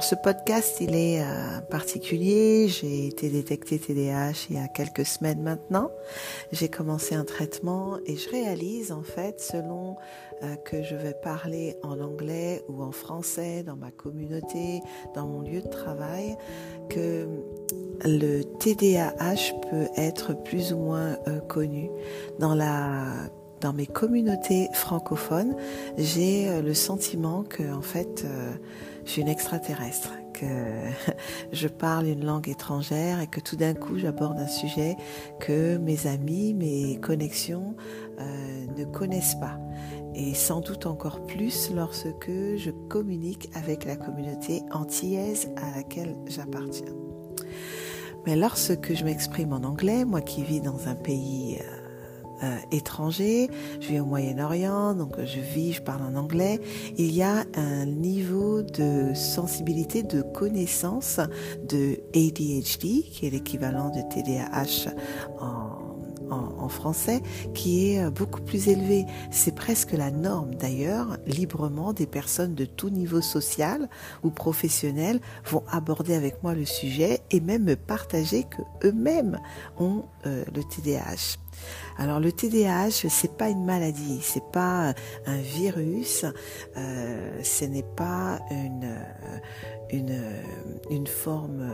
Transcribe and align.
Alors 0.00 0.08
ce 0.08 0.14
podcast, 0.14 0.78
il 0.80 0.96
est 0.96 1.20
euh, 1.20 1.60
particulier. 1.60 2.68
J'ai 2.68 3.06
été 3.06 3.28
détectée 3.28 3.78
TDAH 3.78 4.46
il 4.48 4.56
y 4.56 4.58
a 4.58 4.66
quelques 4.66 5.04
semaines 5.04 5.42
maintenant. 5.42 5.90
J'ai 6.52 6.70
commencé 6.70 7.14
un 7.14 7.24
traitement 7.24 7.98
et 8.06 8.16
je 8.16 8.30
réalise 8.30 8.92
en 8.92 9.02
fait, 9.02 9.42
selon 9.42 9.96
euh, 10.42 10.56
que 10.56 10.82
je 10.82 10.96
vais 10.96 11.12
parler 11.12 11.76
en 11.82 12.00
anglais 12.00 12.64
ou 12.70 12.82
en 12.82 12.92
français 12.92 13.62
dans 13.62 13.76
ma 13.76 13.90
communauté, 13.90 14.80
dans 15.14 15.26
mon 15.26 15.42
lieu 15.42 15.60
de 15.60 15.68
travail, 15.68 16.34
que 16.88 17.28
le 18.02 18.42
TDAH 18.58 19.52
peut 19.70 19.88
être 19.98 20.32
plus 20.44 20.72
ou 20.72 20.78
moins 20.78 21.18
euh, 21.28 21.40
connu 21.40 21.90
dans 22.38 22.54
la 22.54 23.28
dans 23.60 23.72
mes 23.72 23.86
communautés 23.86 24.68
francophones, 24.72 25.54
j'ai 25.98 26.48
euh, 26.48 26.62
le 26.62 26.74
sentiment 26.74 27.42
que 27.42 27.72
en 27.72 27.82
fait 27.82 28.24
euh, 28.24 28.52
je 29.04 29.12
suis 29.12 29.22
une 29.22 29.28
extraterrestre, 29.28 30.12
que 30.32 30.46
je 31.52 31.68
parle 31.68 32.06
une 32.06 32.24
langue 32.24 32.48
étrangère 32.48 33.20
et 33.20 33.26
que 33.26 33.40
tout 33.40 33.56
d'un 33.56 33.74
coup 33.74 33.98
j'aborde 33.98 34.38
un 34.38 34.48
sujet 34.48 34.96
que 35.40 35.76
mes 35.76 36.06
amis, 36.06 36.54
mes 36.54 36.98
connexions 37.00 37.74
euh, 38.18 38.66
ne 38.76 38.84
connaissent 38.84 39.36
pas. 39.36 39.58
Et 40.14 40.34
sans 40.34 40.60
doute 40.60 40.86
encore 40.86 41.24
plus 41.24 41.70
lorsque 41.72 42.30
je 42.30 42.70
communique 42.88 43.48
avec 43.54 43.84
la 43.84 43.94
communauté 43.94 44.62
antillaise 44.72 45.50
à 45.56 45.76
laquelle 45.76 46.16
j'appartiens. 46.26 46.92
Mais 48.26 48.34
lorsque 48.34 48.92
je 48.92 49.04
m'exprime 49.04 49.52
en 49.52 49.62
anglais, 49.62 50.04
moi 50.04 50.20
qui 50.20 50.42
vis 50.42 50.60
dans 50.60 50.88
un 50.88 50.96
pays 50.96 51.58
étranger, 52.72 53.50
je 53.80 53.88
vis 53.88 54.00
au 54.00 54.04
Moyen-Orient, 54.04 54.94
donc 54.94 55.14
je 55.18 55.40
vis, 55.40 55.74
je 55.74 55.82
parle 55.82 56.02
en 56.02 56.14
anglais, 56.14 56.60
il 56.96 57.12
y 57.12 57.22
a 57.22 57.44
un 57.54 57.86
niveau 57.86 58.62
de 58.62 59.12
sensibilité, 59.14 60.02
de 60.02 60.22
connaissance 60.22 61.20
de 61.68 62.00
ADHD, 62.14 63.04
qui 63.10 63.26
est 63.26 63.30
l'équivalent 63.30 63.90
de 63.90 64.00
TDAH 64.02 64.90
en 65.40 65.90
en, 66.30 66.68
français 66.68 67.22
qui 67.54 67.90
est 67.90 68.04
euh, 68.04 68.10
beaucoup 68.10 68.40
plus 68.40 68.68
élevé. 68.68 69.06
C'est 69.30 69.54
presque 69.54 69.92
la 69.92 70.10
norme 70.10 70.54
d'ailleurs, 70.54 71.18
librement, 71.26 71.92
des 71.92 72.06
personnes 72.06 72.54
de 72.54 72.64
tout 72.64 72.90
niveau 72.90 73.20
social 73.20 73.88
ou 74.22 74.30
professionnel 74.30 75.20
vont 75.44 75.64
aborder 75.70 76.14
avec 76.14 76.42
moi 76.42 76.54
le 76.54 76.64
sujet 76.64 77.20
et 77.30 77.40
même 77.40 77.64
me 77.64 77.76
partager 77.76 78.44
que 78.44 78.62
eux-mêmes 78.86 79.40
ont 79.78 80.04
euh, 80.26 80.44
le 80.54 80.62
TDAH. 80.62 81.38
Alors 82.00 82.18
le 82.18 82.32
TDAH, 82.32 83.08
c'est 83.10 83.36
pas 83.36 83.50
une 83.50 83.66
maladie, 83.66 84.20
c'est 84.22 84.42
pas 84.52 84.94
un 85.26 85.36
virus, 85.36 86.24
euh, 86.78 87.42
ce 87.42 87.66
n'est 87.66 87.84
pas 87.94 88.40
une 88.50 88.96
une, 89.90 90.22
une 90.90 91.06
forme 91.06 91.70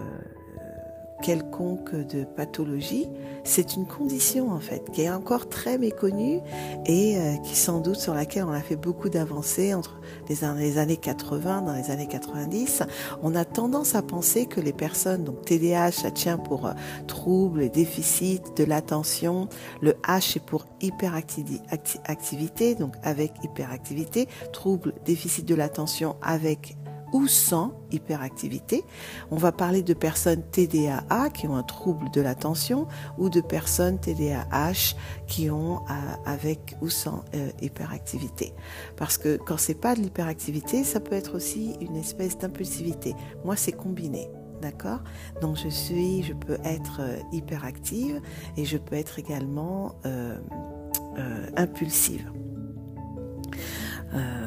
quelconque 1.23 1.95
de 1.95 2.25
pathologie, 2.25 3.09
c'est 3.45 3.77
une 3.77 3.87
condition 3.87 4.51
en 4.51 4.61
fait 4.61 4.91
qui 4.93 5.03
est 5.03 5.11
encore 5.11 5.49
très 5.49 5.79
méconnue 5.79 6.41
et 6.85 7.19
euh, 7.19 7.37
qui 7.45 7.57
sans 7.57 7.81
doute 7.81 7.97
sur 7.97 8.15
laquelle 8.15 8.45
on 8.45 8.53
a 8.53 8.61
fait 8.61 8.77
beaucoup 8.77 9.09
d'avancées 9.09 9.75
entre 9.75 10.01
les, 10.29 10.37
les, 10.59 10.79
années 10.79 10.97
80, 10.97 11.63
dans 11.63 11.73
les 11.73 11.91
années 11.91 12.09
90. 12.09 12.83
On 13.23 13.35
a 13.35 13.45
tendance 13.45 13.95
à 13.95 14.03
penser 14.03 14.47
que 14.47 14.61
les 14.61 14.73
personnes, 14.73 15.25
donc 15.25 15.45
TDAH, 15.45 15.93
ça 15.93 16.11
tient 16.11 16.39
pour 16.39 16.67
euh, 16.67 16.73
troubles 17.07 17.63
et 17.63 17.69
déficits 17.69 18.43
de 18.57 18.65
l'attention, 18.65 19.49
le 19.81 19.93
H 20.07 20.37
est 20.37 20.45
pour 20.45 20.67
hyperactivité, 20.81 22.75
donc 22.75 22.95
avec 23.03 23.33
hyperactivité, 23.43 24.29
trouble, 24.53 24.95
déficit 25.05 25.47
de 25.47 25.55
l'attention 25.55 26.17
avec 26.23 26.77
sans 27.27 27.73
hyperactivité. 27.91 28.85
On 29.31 29.37
va 29.37 29.53
parler 29.53 29.83
de 29.83 29.95
personnes 29.95 30.43
TDAH 30.51 31.31
qui 31.35 31.47
ont 31.47 31.57
un 31.57 31.63
trouble 31.63 32.11
de 32.11 32.21
l'attention 32.21 32.87
ou 33.19 33.31
de 33.31 33.41
personnes 33.41 33.99
TDAH 33.99 34.95
qui 35.27 35.51
ont 35.51 35.77
euh, 35.77 35.93
avec 36.25 36.77
ou 36.83 36.89
sans 36.89 37.25
euh, 37.35 37.51
hyperactivité. 37.63 38.53
Parce 38.97 39.19
que 39.19 39.37
quand 39.37 39.57
c'est 39.57 39.81
pas 39.81 39.95
de 39.95 40.01
l'hyperactivité, 40.01 40.85
ça 40.85 41.01
peut 41.01 41.15
être 41.15 41.37
aussi 41.37 41.75
une 41.81 41.97
espèce 41.97 42.39
d'impulsivité. 42.39 43.15
Moi, 43.45 43.57
c'est 43.57 43.73
combiné. 43.73 44.29
D'accord? 44.63 45.01
Donc 45.43 45.57
je 45.57 45.69
suis, 45.69 46.23
je 46.23 46.33
peux 46.33 46.59
être 46.65 47.01
euh, 47.01 47.19
hyperactive 47.33 48.21
et 48.57 48.65
je 48.65 48.79
peux 48.79 48.97
être 48.97 49.19
également 49.19 49.97
impulsive. 51.57 52.31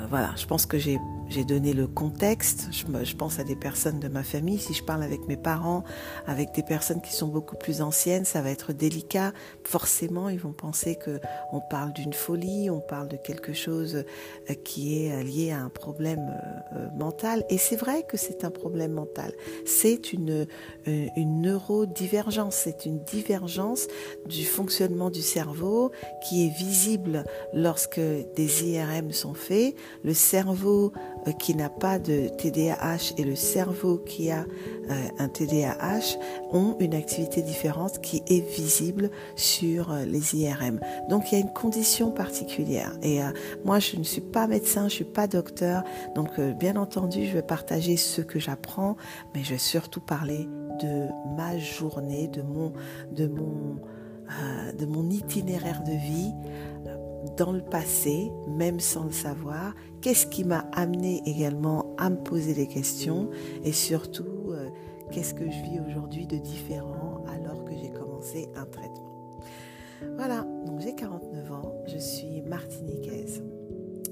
voilà, 0.09 0.34
je 0.35 0.46
pense 0.46 0.66
que 0.66 0.78
j'ai 0.78 1.00
j'ai 1.29 1.45
donné 1.45 1.73
le 1.73 1.88
contexte. 1.88 2.69
Je, 2.72 3.16
pense 3.16 3.40
à 3.40 3.44
des 3.44 3.56
personnes 3.56 4.00
de 4.00 4.07
ma 4.07 4.23
famille. 4.23 4.57
Si 4.57 4.73
je 4.73 4.84
parle 4.84 5.03
avec 5.03 5.28
mes 5.28 5.38
parents, 5.38 5.84
avec 6.25 6.53
des 6.53 6.63
personnes 6.63 7.01
qui 7.01 7.13
sont 7.13 7.28
beaucoup 7.28 7.56
plus 7.56 7.81
anciennes, 7.81 8.25
ça 8.25 8.41
va 8.41 8.50
être 8.50 8.73
délicat. 8.73 9.31
Forcément, 9.63 10.29
ils 10.29 10.40
vont 10.40 10.53
penser 10.53 10.95
que 10.95 11.19
on 11.53 11.62
parle 11.62 11.94
d'une 11.94 12.13
folie, 12.13 12.69
on 12.72 12.79
parle 12.79 13.07
de 13.09 13.17
quelque 13.17 13.53
chose 13.53 14.03
euh, 14.50 14.53
qui 14.63 15.06
est 15.06 15.12
euh, 15.12 15.23
lié 15.23 15.51
à 15.51 15.62
un 15.62 15.69
problème 15.69 16.35
euh, 16.75 16.88
mental. 16.97 17.46
Et 17.50 17.59
c'est 17.59 17.75
vrai 17.75 18.03
que 18.03 18.17
c'est 18.17 18.44
un 18.44 18.51
problème 18.51 18.94
mental. 18.94 19.34
C'est 19.66 20.13
une, 20.13 20.47
une 20.88 21.41
neurodivergence. 21.41 22.56
C'est 22.56 22.85
une 22.88 23.03
divergence 23.03 23.88
du 24.25 24.46
fonctionnement 24.46 25.11
du 25.11 25.22
cerveau 25.22 25.91
qui 26.23 26.47
est 26.47 26.57
visible 26.57 27.23
lorsque 27.53 28.00
des 28.00 28.63
IRM 28.63 29.11
sont 29.11 29.35
faits. 29.35 29.75
Le 30.03 30.13
cerveau 30.13 30.91
euh, 31.28 31.31
qui 31.31 31.56
n'a 31.56 31.69
pas 31.69 32.00
de 32.00 32.28
TDAH 32.28 33.13
et 33.18 33.24
le 33.24 33.35
cerveau 33.35 33.97
qui 33.97 34.31
a 34.31 34.46
euh, 34.90 35.07
un 35.18 35.28
TDAH 35.28 36.18
ont 36.52 36.75
une 36.80 36.94
activité 36.94 37.41
différente 37.41 38.00
qui 38.02 38.24
est 38.28 38.47
visible 38.56 39.09
sur 39.35 39.91
euh, 39.91 40.06
les 40.06 40.35
IRM. 40.35 40.79
Donc 41.09 41.31
il 41.31 41.40
y 41.40 41.41
a 41.41 41.41
une 41.41 41.53
condition 41.53 42.12
particulière. 42.12 42.94
Et 43.03 43.19
moi, 43.66 43.79
je 43.79 43.97
ne 43.97 44.03
suis 44.03 44.22
pas 44.22 44.47
médecin, 44.47 44.88
je 44.88 44.94
suis 44.96 45.03
pas 45.03 45.28
docteur. 45.28 45.84
Donc 46.16 46.40
bien 46.40 46.75
entendu, 46.75 47.25
je 47.25 47.34
vais 47.34 47.41
partager 47.41 47.97
ce 47.97 48.22
que 48.22 48.40
j'apprends, 48.40 48.96
mais 49.34 49.44
je 49.44 49.52
vais 49.52 49.58
surtout 49.58 50.02
parler 50.02 50.47
de 50.81 51.08
ma 51.35 51.58
journée, 51.58 52.28
de 52.28 52.41
mon 54.85 55.09
itinéraire 55.09 55.84
de 55.84 55.91
vie 55.91 56.34
dans 57.38 57.52
le 57.52 57.62
passé, 57.62 58.31
même 58.47 58.80
sans 58.80 59.06
le 59.06 59.12
savoir, 59.12 59.74
qu'est-ce 60.02 60.28
qui 60.28 60.44
m'a 60.44 60.66
amené 60.74 61.22
également 61.25 61.94
à 61.97 62.09
me 62.09 62.18
poser 62.18 62.53
des 62.53 62.68
questions 62.68 63.30
et 63.63 63.72
surtout 63.72 64.52
euh, 64.52 64.69
qu'est-ce 65.12 65.34
que 65.34 65.46
je 65.46 65.63
vis 65.63 65.79
aujourd'hui 65.88 66.28
de 66.28 66.38
différent 66.38 67.24
alors 67.28 67.63
que 67.66 67.72
j'ai 67.75 67.90
commencé 67.90 68.50
un 68.56 68.66
traitement. 68.66 69.40
Voilà, 70.16 70.46
donc 70.66 70.79
j'ai 70.79 70.96
49 70.96 71.52
ans, 71.52 71.74
je 71.88 71.97
suis 71.97 72.41
martiniquaise. 72.41 73.09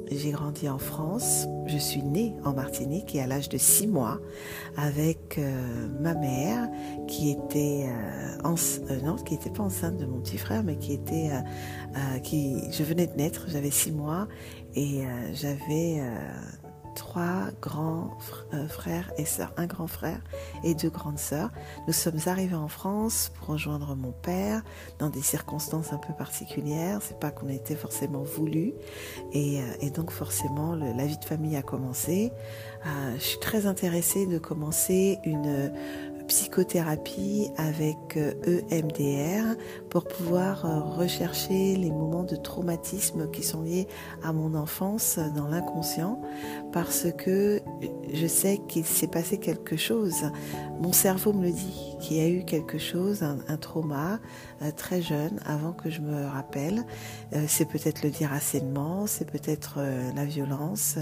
J'ai 0.09 0.31
grandi 0.31 0.69
en 0.69 0.77
France, 0.77 1.47
je 1.65 1.77
suis 1.77 2.01
née 2.01 2.33
en 2.45 2.53
Martinique 2.53 3.13
et 3.13 3.21
à 3.21 3.27
l'âge 3.27 3.49
de 3.49 3.57
6 3.57 3.87
mois 3.87 4.21
avec 4.77 5.37
euh, 5.37 5.87
ma 5.99 6.13
mère 6.13 6.69
qui 7.07 7.31
était 7.31 7.87
euh, 7.89 8.37
euh, 8.45 9.01
non, 9.03 9.15
qui 9.17 9.33
n'était 9.33 9.49
pas 9.49 9.63
enceinte 9.63 9.97
de 9.97 10.05
mon 10.05 10.19
petit 10.19 10.37
frère 10.37 10.63
mais 10.63 10.77
qui 10.77 10.93
était 10.93 11.31
qui 12.23 12.71
je 12.71 12.83
venais 12.83 13.07
de 13.07 13.15
naître, 13.15 13.47
j'avais 13.49 13.71
6 13.71 13.91
mois 13.91 14.27
et 14.75 15.01
j'avais 15.33 16.01
trois 16.97 17.51
grands 17.61 18.17
euh, 18.53 18.67
frères 18.67 19.11
et 19.17 19.25
sœurs, 19.25 19.53
un 19.55 19.67
grand 19.67 19.85
frère 19.85 20.19
et 20.63 20.73
deux 20.73 20.89
grandes 20.89 21.19
sœurs. 21.19 21.51
Nous 21.85 21.93
sommes 21.93 22.17
arrivés 22.25 22.55
en 22.55 22.67
France 22.67 23.31
pour 23.35 23.49
rejoindre 23.49 23.95
mon 23.95 24.11
père 24.11 24.63
dans 24.97 25.09
des 25.09 25.21
circonstances 25.21 25.93
un 25.93 25.99
peu 25.99 26.13
particulières. 26.13 26.99
C'est 27.03 27.19
pas 27.19 27.29
qu'on 27.29 27.49
était 27.49 27.75
forcément 27.75 28.23
voulu 28.23 28.73
et, 29.31 29.61
euh, 29.61 29.89
donc 29.91 30.11
forcément 30.11 30.75
la 30.75 31.05
vie 31.05 31.17
de 31.17 31.25
famille 31.25 31.55
a 31.55 31.61
commencé. 31.61 32.31
Euh, 32.85 33.15
je 33.15 33.23
suis 33.23 33.39
très 33.39 33.67
intéressée 33.67 34.25
de 34.25 34.39
commencer 34.39 35.19
une 35.23 35.71
psychothérapie 36.27 37.49
avec 37.57 38.17
EMDR 38.17 39.45
euh, 39.45 39.53
e 39.53 39.57
pour 39.89 40.05
pouvoir 40.05 40.65
euh, 40.65 40.79
rechercher 40.79 41.75
les 41.75 41.89
moments 41.89 42.23
de 42.23 42.35
traumatisme 42.35 43.29
qui 43.31 43.43
sont 43.43 43.61
liés 43.61 43.87
à 44.23 44.33
mon 44.33 44.55
enfance 44.55 45.19
dans 45.35 45.47
l'inconscient 45.47 46.21
parce 46.71 47.07
que 47.17 47.61
je 48.13 48.27
sais 48.27 48.59
qu'il 48.67 48.85
s'est 48.85 49.07
passé 49.07 49.37
quelque 49.37 49.75
chose. 49.75 50.31
Mon 50.79 50.93
cerveau 50.93 51.33
me 51.33 51.43
le 51.43 51.51
dit, 51.51 51.95
qu'il 51.99 52.17
y 52.17 52.19
a 52.19 52.29
eu 52.29 52.45
quelque 52.45 52.77
chose, 52.77 53.23
un, 53.23 53.57
trauma 53.57 54.19
euh, 54.61 54.71
très 54.71 55.01
jeune 55.01 55.39
avant 55.45 55.73
que 55.73 55.89
je 55.89 56.01
me 56.01 56.25
rappelle. 56.27 56.85
c'est 57.47 57.65
peut-être 57.65 58.03
le 58.03 58.11
déracinement, 58.11 59.07
c'est 59.07 59.29
peut-être 59.29 59.79
la 60.15 60.25
violence. 60.25 60.97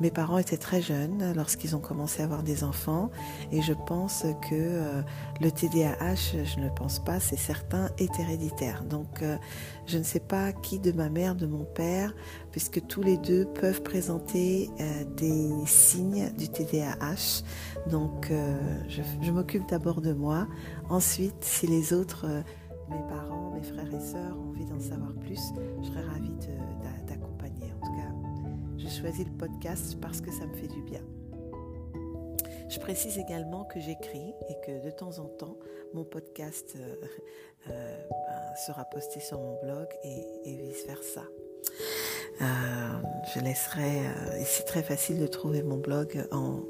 mes 0.00 0.10
parents 0.10 0.38
étaient 0.38 0.56
très 0.56 0.80
jeunes 0.80 1.32
lorsqu'ils 1.34 1.74
ont 1.74 1.80
commencé 1.80 2.22
à 2.22 2.24
avoir 2.24 2.42
des 2.42 2.64
enfants 2.64 3.10
et 3.50 3.62
je 3.62 3.72
pense 3.72 4.24
que 4.48 4.54
euh, 4.54 5.02
le 5.40 5.50
TDAH, 5.50 6.44
je 6.44 6.60
ne 6.60 6.68
pense 6.68 6.98
pas, 6.98 7.20
c'est 7.20 7.36
certain, 7.36 7.88
est 7.98 8.18
héréditaire. 8.18 8.84
Donc 8.84 9.22
euh, 9.22 9.36
je 9.86 9.98
ne 9.98 10.02
sais 10.02 10.20
pas 10.20 10.52
qui 10.52 10.78
de 10.78 10.92
ma 10.92 11.08
mère, 11.08 11.34
de 11.34 11.46
mon 11.46 11.64
père, 11.64 12.14
puisque 12.50 12.86
tous 12.86 13.02
les 13.02 13.16
deux 13.16 13.44
peuvent 13.44 13.82
présenter 13.82 14.70
euh, 14.80 15.04
des 15.16 15.50
signe 15.66 16.32
du 16.38 16.48
TDAH. 16.48 17.42
Donc 17.90 18.30
je, 18.88 19.30
m'occupe 19.30 19.68
d'abord 19.68 20.00
de 20.00 20.12
moi. 20.12 20.46
Ensuite, 20.88 21.42
si 21.42 21.66
les 21.66 21.92
autres, 21.92 22.26
mes 22.90 23.02
parents, 23.08 23.52
mes 23.54 23.62
frères 23.62 23.92
et 23.92 24.00
sœurs 24.00 24.36
ont 24.38 24.50
envie 24.50 24.66
d'en 24.66 24.80
savoir 24.80 25.12
plus, 25.14 25.40
je 25.82 25.88
serais 25.88 26.04
ravie 26.04 26.30
d'accompagner. 27.06 27.72
En 27.80 27.86
tout 27.86 27.92
cas, 27.92 28.12
je 28.78 28.88
choisis 28.88 29.24
le 29.24 29.32
podcast 29.32 29.98
parce 30.00 30.20
que 30.20 30.30
ça 30.30 30.46
me 30.46 30.54
fait 30.54 30.68
du 30.68 30.82
bien. 30.82 31.00
Je 32.72 32.78
précise 32.78 33.18
également 33.18 33.64
que 33.64 33.78
j'écris 33.80 34.34
et 34.48 34.54
que 34.64 34.82
de 34.82 34.90
temps 34.90 35.18
en 35.18 35.26
temps, 35.26 35.58
mon 35.92 36.04
podcast 36.04 36.72
euh, 36.76 36.94
euh, 37.68 37.96
ben, 38.08 38.56
sera 38.66 38.86
posté 38.86 39.20
sur 39.20 39.38
mon 39.38 39.60
blog 39.62 39.86
et, 40.04 40.56
vice-versa. 40.56 41.20
Euh, 42.40 42.44
je 43.34 43.40
laisserai, 43.40 43.98
et 44.40 44.44
c'est 44.44 44.64
très 44.64 44.82
facile 44.82 45.20
de 45.20 45.26
trouver 45.26 45.62
mon 45.62 45.76
blog 45.76 46.26
en 46.32 46.60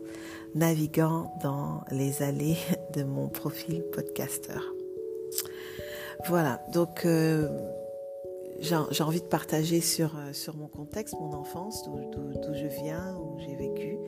naviguant 0.56 1.32
dans 1.40 1.82
les 1.92 2.24
allées 2.24 2.58
de 2.94 3.04
mon 3.04 3.28
profil 3.28 3.84
podcaster. 3.92 4.58
Voilà, 6.26 6.64
donc 6.72 7.06
j'ai 8.62 9.02
envie 9.02 9.20
de 9.20 9.26
partager 9.26 9.80
sur, 9.80 10.16
euh, 10.16 10.52
mon 10.56 10.68
contexte, 10.68 11.14
mon 11.14 11.32
enfance, 11.32 11.82
d'où 11.84 12.54
je 12.54 12.66
viens, 12.66 13.16
où 13.16 13.38
j'ai 13.40 13.56
vécu, 13.56 13.98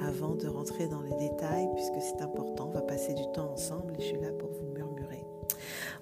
avant 0.00 0.34
de 0.34 0.48
rentrer 0.48 0.88
dans 0.88 1.02
les 1.02 1.14
détails, 1.14 1.68
puisque 1.74 2.00
c'est 2.00 2.22
important, 2.22 2.68
on 2.68 2.72
va 2.72 2.80
passer 2.80 3.12
du 3.12 3.24
temps 3.34 3.52
ensemble 3.52 3.94
et 3.98 4.00
je 4.00 4.06
suis 4.06 4.20
là 4.20 4.30
pour 4.38 4.50
vous 4.50 4.67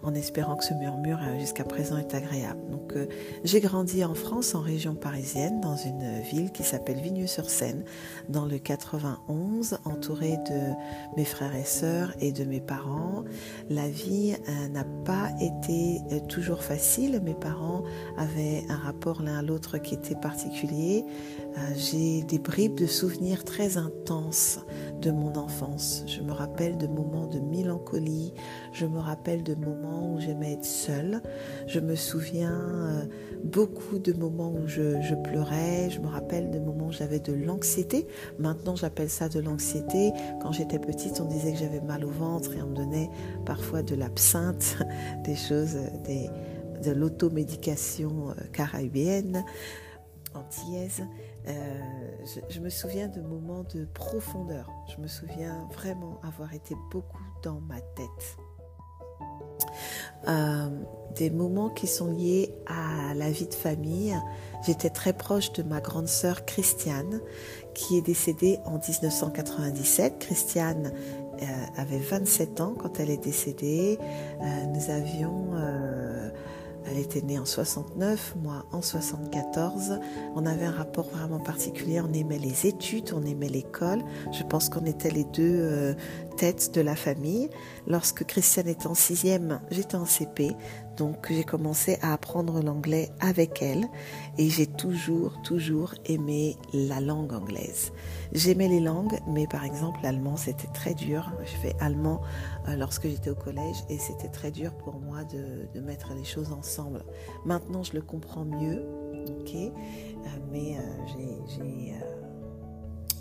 en 0.06 0.14
espérant 0.14 0.54
que 0.54 0.64
ce 0.64 0.72
murmure 0.72 1.18
euh, 1.20 1.38
jusqu'à 1.40 1.64
présent 1.64 1.98
est 1.98 2.14
agréable. 2.14 2.60
Donc 2.70 2.94
euh, 2.94 3.06
j'ai 3.42 3.60
grandi 3.60 4.04
en 4.04 4.14
France, 4.14 4.54
en 4.54 4.60
région 4.60 4.94
parisienne, 4.94 5.60
dans 5.60 5.76
une 5.76 6.20
ville 6.20 6.52
qui 6.52 6.62
s'appelle 6.62 6.98
Vigneux-sur-Seine, 6.98 7.84
dans 8.28 8.46
le 8.46 8.58
91, 8.58 9.78
entourée 9.84 10.36
de 10.48 11.16
mes 11.16 11.24
frères 11.24 11.56
et 11.56 11.64
sœurs 11.64 12.12
et 12.20 12.30
de 12.30 12.44
mes 12.44 12.60
parents. 12.60 13.24
La 13.68 13.88
vie 13.88 14.36
euh, 14.48 14.68
n'a 14.68 14.84
pas 15.04 15.30
été 15.40 16.00
toujours 16.28 16.62
facile. 16.62 17.20
Mes 17.24 17.34
parents 17.34 17.82
avaient 18.16 18.62
un 18.68 18.76
rapport 18.76 19.22
l'un 19.22 19.38
à 19.38 19.42
l'autre 19.42 19.78
qui 19.78 19.94
était 19.94 20.14
particulier. 20.14 21.04
J'ai 21.74 22.22
des 22.22 22.38
bribes 22.38 22.74
de 22.74 22.86
souvenirs 22.86 23.44
très 23.44 23.76
intenses 23.78 24.60
de 25.00 25.10
mon 25.10 25.36
enfance. 25.36 26.04
Je 26.06 26.20
me 26.20 26.32
rappelle 26.32 26.76
de 26.76 26.86
moments 26.86 27.26
de 27.26 27.38
mélancolie, 27.38 28.34
je 28.72 28.86
me 28.86 28.98
rappelle 28.98 29.42
de 29.42 29.54
moments 29.54 30.14
où 30.14 30.20
j'aimais 30.20 30.52
être 30.54 30.64
seule, 30.64 31.22
je 31.66 31.80
me 31.80 31.94
souviens 31.94 32.52
euh, 32.52 33.04
beaucoup 33.44 33.98
de 33.98 34.12
moments 34.12 34.52
où 34.52 34.66
je, 34.66 35.14
pleurais, 35.14 35.90
je 35.90 36.00
me 36.00 36.08
rappelle 36.08 36.50
de 36.50 36.58
moments 36.58 36.88
où 36.88 36.92
j'avais 36.92 37.20
de 37.20 37.32
l'anxiété. 37.32 38.06
Maintenant 38.38 38.76
j'appelle 38.76 39.10
ça 39.10 39.28
de 39.28 39.40
l'anxiété. 39.40 40.12
Quand 40.42 40.52
j'étais 40.52 40.78
petite, 40.78 41.20
on 41.20 41.26
disait 41.26 41.52
que 41.52 41.58
j'avais 41.58 41.80
mal 41.80 42.04
au 42.04 42.10
ventre 42.10 42.54
et 42.54 42.62
on 42.62 42.68
me 42.68 42.76
donnait 42.76 43.10
parfois 43.44 43.82
de 43.82 43.94
l'absinthe, 43.94 44.76
des 45.24 45.36
choses, 45.36 45.76
des, 46.04 46.28
de 46.84 46.90
l'automédication 46.90 48.30
euh, 48.30 48.34
caribéenne, 48.52 49.44
antillaise. 50.34 51.02
Euh, 51.48 51.52
je, 52.50 52.60
me 52.60 52.68
souviens 52.68 53.08
de 53.08 53.20
moments 53.20 53.64
de 53.74 53.84
profondeur. 53.84 54.70
Je 54.94 55.00
me 55.00 55.06
souviens 55.06 55.68
vraiment 55.72 56.20
avoir 56.22 56.52
été 56.54 56.74
beaucoup 56.90 57.22
dans 57.42 57.60
ma 57.60 57.80
tête. 57.80 58.36
Euh, 60.28 60.68
des 61.14 61.30
moments 61.30 61.68
qui 61.68 61.86
sont 61.86 62.10
liés 62.10 62.52
à 62.66 63.14
la 63.14 63.30
vie 63.30 63.46
de 63.46 63.54
famille. 63.54 64.16
J'étais 64.66 64.90
très 64.90 65.12
proche 65.12 65.52
de 65.52 65.62
ma 65.62 65.80
grande 65.80 66.08
sœur 66.08 66.44
Christiane, 66.44 67.20
qui 67.74 67.96
est 67.96 68.02
décédée 68.02 68.58
en 68.64 68.78
1997. 68.78 70.18
Christiane 70.18 70.92
euh, 71.40 71.46
avait 71.76 71.98
27 71.98 72.60
ans 72.60 72.74
quand 72.76 72.98
elle 72.98 73.10
est 73.10 73.22
décédée. 73.22 73.98
nous 74.74 74.90
avions 74.90 75.52
elle 76.88 76.98
était 76.98 77.22
née 77.22 77.38
en 77.38 77.44
69, 77.44 78.36
moi 78.42 78.64
en 78.72 78.82
74. 78.82 79.98
On 80.34 80.46
avait 80.46 80.66
un 80.66 80.72
rapport 80.72 81.08
vraiment 81.08 81.40
particulier. 81.40 82.00
On 82.00 82.12
aimait 82.12 82.38
les 82.38 82.66
études, 82.66 83.12
on 83.14 83.24
aimait 83.24 83.48
l'école. 83.48 84.02
Je 84.32 84.42
pense 84.44 84.68
qu'on 84.68 84.84
était 84.84 85.10
les 85.10 85.24
deux 85.24 85.58
euh, 85.60 85.94
têtes 86.36 86.72
de 86.74 86.80
la 86.80 86.96
famille. 86.96 87.50
Lorsque 87.86 88.24
Christiane 88.24 88.68
était 88.68 88.86
en 88.86 88.94
sixième, 88.94 89.60
j'étais 89.70 89.96
en 89.96 90.06
CP. 90.06 90.54
Donc 90.96 91.30
j'ai 91.30 91.44
commencé 91.44 91.98
à 92.00 92.12
apprendre 92.12 92.62
l'anglais 92.62 93.10
avec 93.20 93.62
elle 93.62 93.86
et 94.38 94.48
j'ai 94.48 94.66
toujours, 94.66 95.40
toujours 95.42 95.94
aimé 96.06 96.56
la 96.72 97.00
langue 97.00 97.32
anglaise. 97.32 97.92
J'aimais 98.32 98.68
les 98.68 98.80
langues, 98.80 99.18
mais 99.28 99.46
par 99.46 99.64
exemple 99.64 100.00
l'allemand 100.02 100.36
c'était 100.36 100.68
très 100.68 100.94
dur. 100.94 101.32
J'ai 101.44 101.68
fait 101.68 101.76
allemand 101.80 102.22
euh, 102.68 102.76
lorsque 102.76 103.08
j'étais 103.08 103.30
au 103.30 103.34
collège 103.34 103.76
et 103.90 103.98
c'était 103.98 104.28
très 104.28 104.50
dur 104.50 104.72
pour 104.74 104.98
moi 104.98 105.24
de, 105.24 105.80
mettre 105.80 106.14
les 106.14 106.24
choses 106.24 106.52
ensemble. 106.52 107.04
Maintenant 107.44 107.82
je 107.82 107.92
le 107.92 108.00
comprends 108.00 108.44
mieux, 108.44 108.82
ok, 109.40 109.54
euh, 109.54 109.70
mais 110.50 110.76
euh, 110.78 110.80
j'ai 111.58 111.92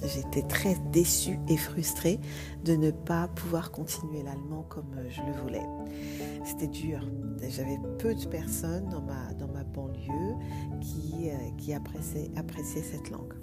j'étais 0.04 0.42
très 0.44 0.76
déçue 0.92 1.40
et 1.48 1.58
frustrée 1.58 2.20
de 2.64 2.76
ne 2.76 2.92
pas 2.92 3.28
pouvoir 3.28 3.72
continuer 3.72 4.24
l'allemand 4.24 4.66
comme 4.70 4.96
je 5.10 5.22
le 5.22 5.34
voulais. 5.42 5.66
C'était 6.46 6.68
dur. 6.68 7.00
J'avais 7.50 7.80
peu 8.00 8.14
de 8.14 8.26
personnes 8.26 8.90
dans 8.90 9.02
ma, 9.02 9.34
dans 9.34 9.48
ma 9.48 9.64
banlieue 9.64 10.36
qui, 10.82 11.30
euh, 11.30 11.34
qui 11.58 11.74
appréciaient, 11.74 12.32
cette 12.82 13.10
langue. 13.10 13.34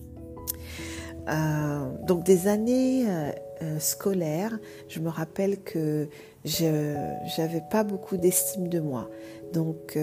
Euh, 1.28 2.04
donc 2.06 2.24
des 2.24 2.48
années 2.48 3.04
euh, 3.08 3.78
scolaires, 3.78 4.58
je 4.88 5.00
me 5.00 5.08
rappelle 5.08 5.62
que 5.62 6.08
je 6.44 7.40
n'avais 7.40 7.62
pas 7.70 7.84
beaucoup 7.84 8.16
d'estime 8.16 8.68
de 8.68 8.80
moi. 8.80 9.08
Donc 9.52 9.98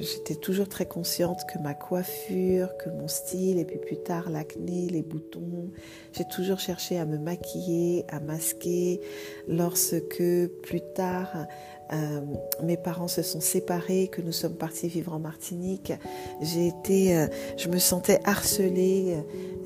j'étais 0.00 0.34
toujours 0.34 0.68
très 0.68 0.86
consciente 0.86 1.40
que 1.52 1.58
ma 1.58 1.74
coiffure, 1.74 2.76
que 2.76 2.90
mon 2.90 3.08
style, 3.08 3.58
et 3.58 3.64
puis 3.64 3.78
plus 3.78 3.98
tard 3.98 4.30
l'acné, 4.30 4.88
les 4.88 5.02
boutons, 5.02 5.70
j'ai 6.12 6.24
toujours 6.24 6.58
cherché 6.58 6.98
à 6.98 7.04
me 7.04 7.18
maquiller, 7.18 8.04
à 8.08 8.20
masquer. 8.20 9.00
Lorsque 9.46 10.22
plus 10.62 10.80
tard 10.94 11.46
euh, 11.92 12.20
mes 12.62 12.76
parents 12.76 13.08
se 13.08 13.22
sont 13.22 13.40
séparés, 13.40 14.08
que 14.08 14.22
nous 14.22 14.32
sommes 14.32 14.54
partis 14.54 14.86
vivre 14.86 15.12
en 15.12 15.18
Martinique. 15.18 15.92
J'ai 16.40 16.68
été, 16.68 17.16
euh, 17.16 17.26
je 17.56 17.68
me 17.68 17.78
sentais 17.78 18.20
harcelée, 18.24 19.16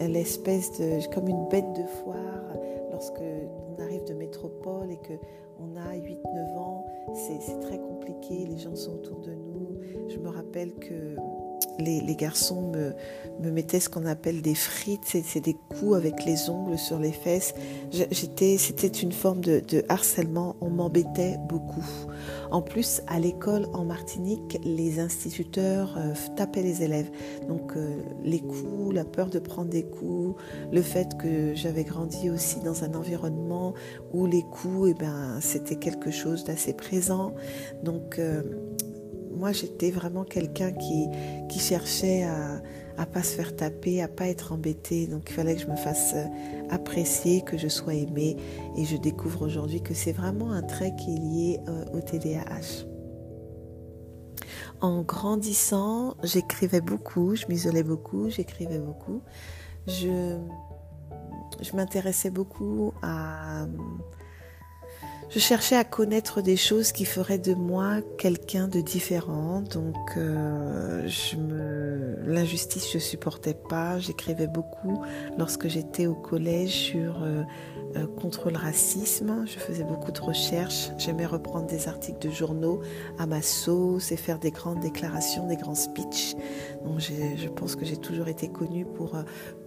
euh, 0.01 0.09
l'espèce 0.09 0.79
de, 0.79 1.07
comme 1.13 1.29
une 1.29 1.49
bête 1.51 1.73
de 1.77 1.87
foire 2.03 2.57
lorsque 2.93 3.21
on 3.21 3.83
arrive 3.83 4.05
de 4.05 4.15
métropole 4.15 4.91
et 4.91 4.97
que 4.97 5.13
on 5.59 5.77
a 5.77 5.97
8-9 5.97 6.59
ans. 6.59 6.87
C'est 7.15 7.61
très 7.61 7.79
compliqué, 7.79 8.47
les 8.47 8.59
gens 8.59 8.75
sont 8.75 8.95
autour 8.95 9.21
de 9.21 9.33
nous. 9.35 9.81
Je 10.09 10.19
me 10.19 10.29
rappelle 10.29 10.75
que 10.75 11.17
les, 11.79 12.17
garçons 12.17 12.73
me, 12.73 13.51
mettaient 13.51 13.81
ce 13.81 13.89
qu'on 13.89 14.07
appelle 14.07 14.43
des 14.43 14.55
frites, 14.55 15.01
c'est 15.05 15.41
des 15.41 15.55
coups 15.55 15.97
avec 15.97 16.25
les 16.25 16.49
ongles 16.51 16.79
sur 16.79 16.99
les 16.99 17.13
fesses. 17.13 17.55
C'était 18.13 18.57
une 18.87 19.13
forme 19.13 19.41
de, 19.41 19.85
harcèlement, 19.89 20.57
on 20.61 20.71
m'embêtait 20.71 21.37
beaucoup. 21.49 21.85
En 22.51 22.63
plus, 22.63 23.03
à 23.07 23.19
l'école 23.19 23.67
en 23.73 23.85
Martinique, 23.85 24.59
les 24.65 25.01
instituteurs 25.01 25.97
euh, 25.99 26.15
tapaient 26.37 26.63
les 26.63 26.83
élèves. 26.83 27.11
Donc 27.49 27.77
euh, 27.77 28.03
les 28.23 28.41
coups, 28.41 28.95
la 28.95 29.05
peur 29.05 29.29
de 29.29 29.39
prendre 29.39 29.71
des 29.71 29.83
coups, 29.83 30.41
le 30.73 30.83
fait 30.83 31.17
que 31.19 31.55
j'avais 31.55 31.85
grandi 31.85 32.31
aussi 32.31 32.61
dans 32.61 32.85
un 32.85 32.95
environnement 32.95 33.75
où 34.13 34.27
les 34.27 34.43
coups, 34.43 34.91
eh 34.91 34.95
ben, 34.95 35.39
c'était 35.41 35.77
quelque 35.77 36.11
chose 36.11 36.45
d'assez 36.45 36.73
présent. 36.73 37.35
Donc 37.83 38.19
euh, 38.19 38.43
moi, 39.37 39.53
j'étais 39.53 39.91
vraiment 39.91 40.25
quelqu'un 40.25 40.73
qui, 40.73 41.09
cherchait 41.59 42.25
à 42.25 42.61
ne 42.99 43.05
pas 43.05 43.23
se 43.23 43.37
faire 43.37 43.55
taper, 43.55 44.03
à 44.03 44.09
pas 44.09 44.29
être 44.29 44.53
embêté. 44.53 45.07
Donc, 45.07 45.31
il 45.31 45.33
fallait 45.33 45.55
que 45.55 45.63
je 45.63 45.67
me 45.67 45.77
fasse 45.77 46.13
euh, 46.15 46.25
apprécier, 46.71 47.43
que 47.43 47.57
je 47.57 47.69
sois 47.69 47.95
aimée. 47.95 48.37
Et 48.77 48.85
je 48.85 48.97
découvre 48.97 49.43
aujourd'hui 49.43 49.81
que 49.81 49.95
c'est 49.95 50.13
vraiment 50.13 50.53
un 50.53 50.63
trait 50.63 50.95
qui 50.97 51.15
est 51.15 51.19
lié 51.19 51.61
euh, 51.69 51.85
au 51.95 52.01
TDAH. 52.01 52.87
En 54.81 55.03
grandissant, 55.03 56.17
j'écrivais 56.23 56.81
beaucoup, 56.81 57.37
je 57.37 57.47
m'isolais 57.49 57.85
beaucoup, 57.85 58.29
j'écrivais 58.29 58.79
beaucoup. 58.79 59.23
Je 59.87 60.39
m'intéressais 61.73 62.31
beaucoup 62.31 62.93
à 63.03 63.67
je 65.31 65.39
cherchais 65.39 65.77
à 65.77 65.85
connaître 65.85 66.43
des 66.43 66.57
choses 66.57 66.93
qui 66.93 67.05
feraient 67.05 67.39
de 67.39 67.55
moi 67.55 67.97
quelqu'un 68.19 68.69
de 68.69 68.81
différent. 68.81 69.63
Donc, 69.63 69.97
euh, 70.17 71.07
je 71.09 71.37
me, 71.37 72.17
l'injustice, 72.25 72.93
je 72.93 72.99
supportais 72.99 73.55
pas. 73.55 73.99
J'écrivais 73.99 74.47
beaucoup 74.47 75.03
lorsque 75.39 75.69
j'étais 75.69 76.07
au 76.07 76.15
collège 76.15 76.71
sur 76.71 77.23
euh, 77.23 77.43
euh, 77.97 78.07
contre 78.07 78.51
le 78.51 78.59
racisme. 78.59 79.45
Je 79.47 79.59
faisais 79.59 79.85
beaucoup 79.85 80.13
de 80.13 80.21
recherches. 80.21 80.91
J'aimais 80.99 81.27
reprendre 81.27 81.67
des 81.67 81.89
articles 81.89 82.27
de 82.27 82.33
journaux 82.33 82.81
à 83.19 83.27
ma 83.27 83.43
sauce 83.43 84.13
et 84.13 84.17
faire 84.17 84.39
des 84.39 84.51
grandes 84.51 84.81
déclarations, 84.81 85.47
des 85.47 85.57
grands 85.57 85.75
speeches. 85.75 86.35
Donc, 86.85 87.01
je 87.01 87.49
pense 87.49 87.77
que 87.77 87.85
j'ai 87.85 87.97
toujours 87.97 88.29
été 88.29 88.49
connue 88.49 88.85
pour 88.85 89.17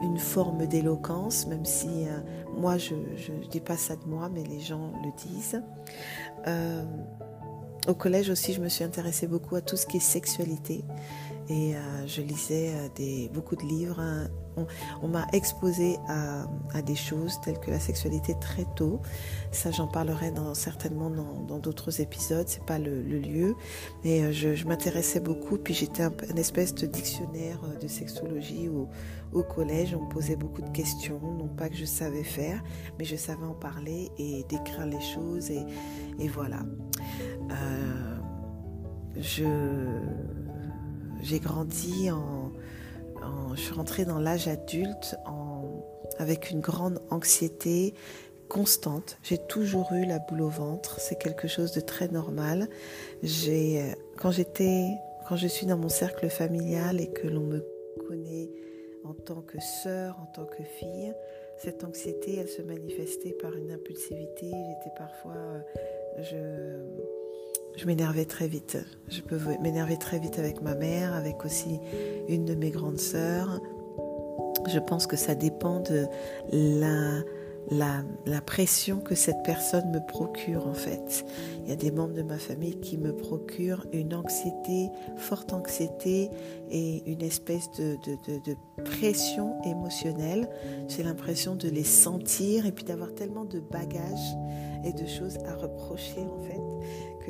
une 0.02 0.20
forme 0.20 0.68
d'éloquence, 0.68 1.48
même 1.48 1.66
si 1.66 2.06
moi, 2.58 2.78
je 2.78 2.96
ne 2.96 3.48
dis 3.50 3.60
pas 3.60 3.78
ça 3.78 3.96
de 3.96 4.06
moi, 4.06 4.30
mais 4.30 4.44
les 4.44 4.60
gens 4.60 4.92
le 5.04 5.12
disent. 5.18 5.62
Euh, 6.48 6.84
au 7.88 7.94
collège 7.94 8.30
aussi, 8.30 8.54
je 8.54 8.62
me 8.62 8.68
suis 8.68 8.84
intéressée 8.84 9.28
beaucoup 9.28 9.56
à 9.56 9.62
tout 9.62 9.78
ce 9.78 9.86
qui 9.86 9.98
est 9.98 10.02
sexualité. 10.02 10.84
Et 11.50 11.76
euh, 11.76 12.08
je 12.08 12.22
lisais 12.22 12.74
euh, 12.74 12.90
des, 12.96 13.30
beaucoup 13.34 13.56
de 13.56 13.64
livres. 13.64 14.00
Hein. 14.00 14.28
On, 15.04 15.08
m'a 15.08 15.28
exposé 15.34 15.98
à, 16.08 16.82
des 16.82 16.96
choses 16.96 17.40
telles 17.42 17.60
que 17.60 17.70
la 17.70 17.80
sexualité 17.80 18.36
très 18.42 18.66
tôt. 18.76 19.02
Ça, 19.52 19.70
j'en 19.70 19.88
parlerai 19.88 20.32
dans, 20.32 20.56
certainement 20.56 21.12
dans 21.12 21.60
d'autres 21.60 22.02
épisodes. 22.02 22.48
C'est 22.48 22.66
pas 22.66 22.80
le, 22.80 23.04
lieu, 23.04 23.56
mais 24.04 24.34
je, 24.34 24.68
m'intéressais 24.68 25.20
beaucoup. 25.20 25.58
Puis 25.58 25.76
j'étais 25.76 26.02
un, 26.02 26.12
une 26.28 26.40
espèce 26.40 26.74
de 26.74 26.88
dictionnaire 26.88 27.60
de 27.80 27.88
sexologie 27.88 28.68
au, 28.68 28.90
au 29.32 29.44
collège. 29.44 29.94
On 29.94 30.06
me 30.06 30.10
posait 30.10 30.36
beaucoup 30.36 30.64
de 30.64 30.72
questions, 30.72 31.22
non 31.22 31.50
pas 31.50 31.70
que 31.70 31.76
je 31.76 31.86
savais 31.86 32.24
faire, 32.24 32.64
mais 32.98 33.06
je 33.06 33.16
savais 33.16 33.46
en 33.46 33.54
parler 33.54 34.10
et 34.18 34.44
décrire 34.50 34.88
les 34.88 35.02
choses. 35.02 35.52
Et, 35.52 35.64
et 36.18 36.28
voilà. 36.28 36.66
je 39.16 39.46
j'ai 41.22 41.40
grandi 41.40 42.12
en, 42.12 42.52
Je 43.56 43.62
suis 43.62 43.74
rentrée 43.74 44.06
dans 44.06 44.20
l'âge 44.20 44.48
adulte 44.48 45.16
en, 45.26 45.64
avec 46.18 46.52
une 46.52 46.62
grande 46.62 47.02
anxiété 47.10 47.94
constante. 48.48 49.18
J'ai 49.24 49.38
toujours 49.38 49.92
eu 49.94 50.06
la 50.06 50.20
boule 50.20 50.42
au 50.42 50.50
ventre. 50.50 51.00
C'est 51.00 51.18
quelque 51.18 51.48
chose 51.48 51.72
de 51.72 51.82
très 51.82 52.08
normal. 52.08 52.70
J'ai, 53.24 53.96
quand 54.18 54.32
j'étais, 54.32 54.88
quand 55.28 55.36
je 55.36 55.48
suis 55.48 55.66
dans 55.66 55.78
mon 55.78 55.90
cercle 55.90 56.30
familial 56.30 57.02
et 57.02 57.08
que 57.08 57.28
l'on 57.28 57.42
me 57.42 57.66
connaît 58.08 58.50
en 59.04 59.14
tant 59.14 59.42
que 59.42 59.60
sœur, 59.84 60.18
en 60.22 60.26
tant 60.28 60.46
que 60.46 60.64
fille, 60.64 61.14
cette 61.58 61.84
anxiété, 61.84 62.38
elle 62.38 62.50
se 62.50 62.62
manifestait 62.62 63.36
par 63.42 63.56
une 63.56 63.72
impulsivité. 63.72 64.52
J'étais 64.52 64.96
parfois, 64.96 65.34
euh, 65.36 65.60
je 66.20 67.17
je 67.78 67.86
m'énervais 67.86 68.26
très 68.26 68.48
vite. 68.48 68.78
Je 69.08 69.22
peux 69.22 69.38
m'énerver 69.62 69.98
très 69.98 70.20
vite 70.20 70.40
avec 70.40 70.62
ma 70.62 70.76
mère, 70.76 71.14
avec 71.14 71.46
aussi 71.46 71.80
une 72.28 72.44
de 72.44 72.56
mes 72.56 72.72
grandes 72.72 73.00
sœurs. 73.00 73.62
Je 74.68 74.80
pense 74.80 75.08
que 75.08 75.16
ça 75.16 75.36
dépend 75.36 75.80
de 75.80 76.08
la, 76.52 77.22
la, 77.70 78.04
pression 78.46 79.00
que 79.00 79.16
cette 79.16 79.44
personne 79.44 79.92
me 79.92 80.00
procure 80.00 80.68
en 80.68 80.74
fait. 80.74 81.26
Il 81.64 81.70
y 81.70 81.72
a 81.74 81.76
des 81.76 81.92
membres 81.92 82.14
de 82.14 82.22
ma 82.22 82.38
famille 82.38 82.80
qui 82.80 82.98
me 82.98 83.14
procurent 83.16 83.86
une 83.92 84.14
anxiété, 84.14 84.90
forte 85.18 85.52
anxiété 85.52 86.30
et 86.72 87.04
une 87.12 87.22
espèce 87.22 87.70
de, 87.72 87.98
de, 88.06 88.40
de 88.46 88.56
pression 88.84 89.62
émotionnelle. 89.64 90.48
J'ai 90.88 91.04
l'impression 91.04 91.56
de 91.56 91.68
les 91.68 91.84
sentir 91.84 92.66
et 92.66 92.72
puis 92.72 92.86
d'avoir 92.86 93.14
tellement 93.14 93.46
de 93.46 93.60
bagages 93.60 94.36
et 94.86 94.94
de 94.94 95.06
choses 95.06 95.38
à 95.46 95.56
reprocher 95.56 96.22
en 96.22 96.40
fait 96.40 96.62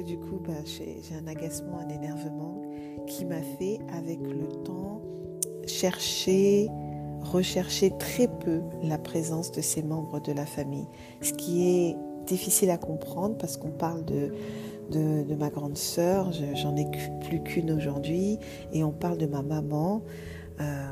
du 0.03 0.17
coup, 0.17 0.39
bah, 0.45 0.53
j'ai 0.65 1.15
un 1.15 1.27
agacement, 1.27 1.79
un 1.79 1.89
énervement 1.89 2.61
qui 3.07 3.25
m'a 3.25 3.41
fait, 3.41 3.79
avec 3.93 4.19
le 4.19 4.47
temps, 4.63 5.01
chercher, 5.65 6.69
rechercher 7.31 7.91
très 7.97 8.27
peu 8.27 8.61
la 8.83 8.97
présence 8.97 9.51
de 9.51 9.61
ces 9.61 9.83
membres 9.83 10.19
de 10.19 10.31
la 10.31 10.45
famille. 10.45 10.87
Ce 11.21 11.33
qui 11.33 11.67
est 11.67 11.95
difficile 12.25 12.69
à 12.69 12.77
comprendre 12.77 13.37
parce 13.37 13.57
qu'on 13.57 13.71
parle 13.71 14.05
de, 14.05 14.31
de, 14.91 15.35
ma 15.35 15.49
grande 15.49 15.77
sœur, 15.77 16.31
j'en 16.31 16.75
ai 16.75 16.87
plus 17.21 17.41
qu'une 17.41 17.71
aujourd'hui, 17.71 18.39
et 18.73 18.83
on 18.83 18.91
parle 18.91 19.17
de 19.17 19.25
ma 19.25 19.41
maman. 19.41 20.01
Euh, 20.59 20.87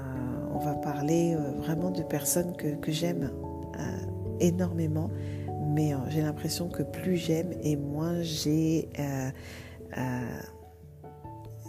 on 0.54 0.60
va 0.60 0.74
parler 0.76 1.34
euh, 1.34 1.52
vraiment 1.58 1.92
de 1.92 2.04
personnes 2.04 2.56
que, 2.56 2.92
j'aime 2.92 3.32
euh, 3.80 4.40
énormément 4.40 5.10
mais 5.68 5.94
j'ai 6.10 6.22
l'impression 6.22 6.70
que 6.70 6.84
plus 6.84 7.18
j'aime 7.18 7.52
et 7.64 7.76
moins 7.76 8.22
j'ai 8.22 8.88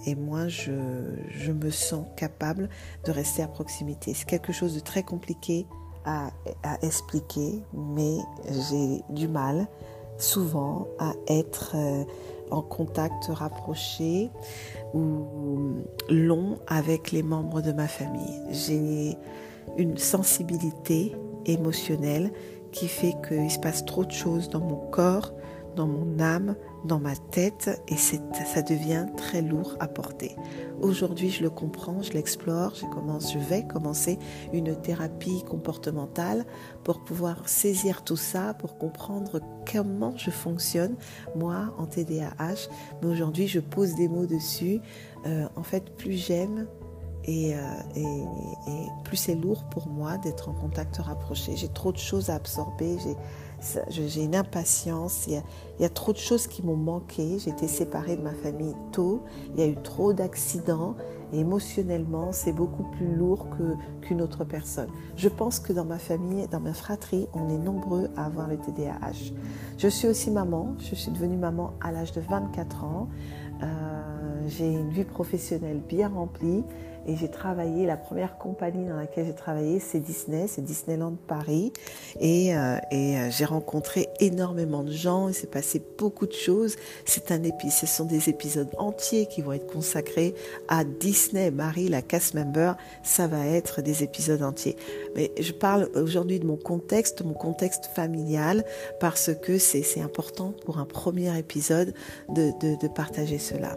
et 0.06 0.14
moins 0.14 0.48
je, 0.48 0.72
me 1.52 1.70
sens 1.70 2.06
capable 2.16 2.68
de 3.04 3.12
rester 3.12 3.42
à 3.42 3.48
proximité. 3.48 4.14
C'est 4.14 4.26
quelque 4.26 4.52
chose 4.52 4.74
de 4.74 4.80
très 4.80 5.02
compliqué 5.02 5.66
à, 6.04 6.30
à 6.62 6.78
expliquer, 6.82 7.62
mais 7.74 8.16
j'ai 8.48 9.02
du 9.10 9.28
mal 9.28 9.66
souvent 10.18 10.86
à 10.98 11.12
être 11.28 11.76
en 12.50 12.62
contact 12.62 13.26
rapproché 13.28 14.30
ou 14.94 15.82
long 16.08 16.58
avec 16.66 17.12
les 17.12 17.22
membres 17.22 17.60
de 17.60 17.72
ma 17.72 17.88
famille. 17.88 18.40
J'ai 18.50 19.16
une 19.76 19.98
sensibilité 19.98 21.14
émotionnelle 21.44 22.32
qui 22.72 22.88
fait 22.88 23.14
qu'il 23.26 23.50
se 23.50 23.58
passe 23.58 23.84
trop 23.84 24.04
de 24.04 24.12
choses 24.12 24.48
dans 24.48 24.60
mon 24.60 24.76
corps, 24.90 25.32
dans 25.76 25.86
mon 25.86 26.18
âme, 26.18 26.56
dans 26.84 26.98
ma 26.98 27.14
tête, 27.14 27.82
et 27.88 27.96
ça 27.96 28.62
devient 28.62 29.06
très 29.16 29.42
lourd 29.42 29.76
à 29.78 29.86
porter. 29.86 30.34
Aujourd'hui, 30.80 31.30
je 31.30 31.42
le 31.42 31.50
comprends, 31.50 32.02
je 32.02 32.12
l'explore, 32.12 32.74
je, 32.74 32.86
commence, 32.86 33.32
je 33.32 33.38
vais 33.38 33.66
commencer 33.66 34.18
une 34.52 34.74
thérapie 34.74 35.44
comportementale 35.48 36.44
pour 36.82 37.04
pouvoir 37.04 37.48
saisir 37.48 38.02
tout 38.02 38.16
ça, 38.16 38.54
pour 38.54 38.78
comprendre 38.78 39.40
comment 39.70 40.16
je 40.16 40.30
fonctionne, 40.30 40.96
moi, 41.36 41.74
en 41.78 41.86
TDAH. 41.86 42.68
Mais 43.02 43.08
aujourd'hui, 43.08 43.46
je 43.46 43.60
pose 43.60 43.94
des 43.94 44.08
mots 44.08 44.26
dessus. 44.26 44.80
Euh, 45.26 45.46
en 45.56 45.62
fait, 45.62 45.94
plus 45.96 46.12
j'aime, 46.12 46.66
euh, 47.28 47.76
et, 47.96 48.24
plus 49.04 49.16
c'est 49.16 49.34
lourd 49.34 49.64
pour 49.64 49.88
moi 49.88 50.16
d'être 50.18 50.48
en 50.48 50.52
contact 50.52 50.96
rapproché. 50.98 51.56
J'ai 51.56 51.68
trop 51.68 51.92
de 51.92 51.98
choses 51.98 52.30
à 52.30 52.36
absorber, 52.36 52.96
une 54.16 54.34
impatience, 54.34 55.26
il 55.26 55.42
y, 55.80 55.84
a, 55.84 55.88
trop 55.88 56.12
de 56.12 56.18
choses 56.18 56.46
qui 56.46 56.62
m'ont 56.62 56.76
manqué. 56.76 57.38
J'ai 57.38 57.50
été 57.50 57.68
séparée 57.68 58.16
de 58.16 58.22
ma 58.22 58.34
famille 58.34 58.74
tôt, 58.92 59.22
il 59.54 59.60
y 59.60 59.62
a 59.62 59.66
eu 59.66 59.76
trop 59.82 60.12
d'accidents. 60.12 60.94
Et 61.32 61.40
émotionnellement, 61.40 62.30
c'est 62.30 62.52
beaucoup 62.52 62.84
plus 62.84 63.12
lourd 63.12 63.48
qu'une 64.00 64.22
autre 64.22 64.44
personne. 64.44 64.88
Je 65.16 65.28
pense 65.28 65.58
que 65.58 65.72
dans 65.72 65.84
ma 65.84 65.98
famille, 65.98 66.46
dans 66.48 66.60
ma 66.60 66.72
fratrie, 66.72 67.26
on 67.34 67.48
est 67.48 67.58
nombreux 67.58 68.10
à 68.16 68.26
avoir 68.26 68.46
le 68.46 68.56
TDAH. 68.56 69.32
Je 69.76 69.88
suis 69.88 70.06
aussi 70.06 70.30
maman, 70.30 70.74
je 70.78 70.94
suis 70.94 71.10
devenue 71.10 71.36
maman 71.36 71.72
à 71.80 71.90
l'âge 71.90 72.12
de 72.12 72.20
24 72.20 72.84
ans. 72.84 73.08
Euh, 73.62 74.46
j'ai 74.46 74.70
une 74.70 74.90
vie 74.90 75.04
professionnelle 75.04 75.80
bien 75.88 76.08
remplie 76.08 76.62
et 77.06 77.16
j'ai 77.16 77.28
travaillé, 77.28 77.86
la 77.86 77.96
première 77.96 78.36
compagnie 78.36 78.86
dans 78.88 78.96
laquelle 78.96 79.26
j'ai 79.26 79.34
travaillé, 79.34 79.78
c'est 79.80 80.00
Disney, 80.00 80.46
c'est 80.48 80.62
Disneyland 80.62 81.14
Paris. 81.28 81.72
Et, 82.20 82.56
euh, 82.56 82.76
euh, 82.92 83.30
j'ai 83.30 83.44
rencontré 83.44 84.08
énormément 84.20 84.82
de 84.82 84.90
gens, 84.90 85.28
il 85.28 85.34
s'est 85.34 85.46
passé 85.46 85.80
beaucoup 85.98 86.26
de 86.26 86.32
choses. 86.32 86.76
C'est 87.04 87.30
un 87.30 87.36
ce 87.70 87.86
sont 87.86 88.04
des 88.04 88.28
épisodes 88.28 88.70
entiers 88.78 89.26
qui 89.26 89.42
vont 89.42 89.52
être 89.52 89.66
consacrés 89.66 90.34
à 90.68 90.84
Disney, 90.84 91.50
Marie, 91.50 91.88
la 91.88 92.02
cast 92.02 92.34
member. 92.34 92.76
Ça 93.02 93.26
va 93.28 93.46
être 93.46 93.82
des 93.82 94.02
épisodes 94.02 94.42
entiers. 94.42 94.76
Mais 95.14 95.30
je 95.38 95.52
parle 95.52 95.88
aujourd'hui 95.94 96.40
de 96.40 96.46
mon 96.46 96.56
contexte, 96.56 97.22
mon 97.22 97.34
contexte 97.34 97.86
familial, 97.94 98.64
parce 99.00 99.30
que 99.34 99.58
c'est 99.58 100.00
important 100.00 100.52
pour 100.64 100.78
un 100.78 100.86
premier 100.86 101.36
épisode 101.38 101.94
de, 102.28 102.50
de, 102.60 102.80
de 102.80 102.88
partager 102.88 103.38
cela. 103.38 103.76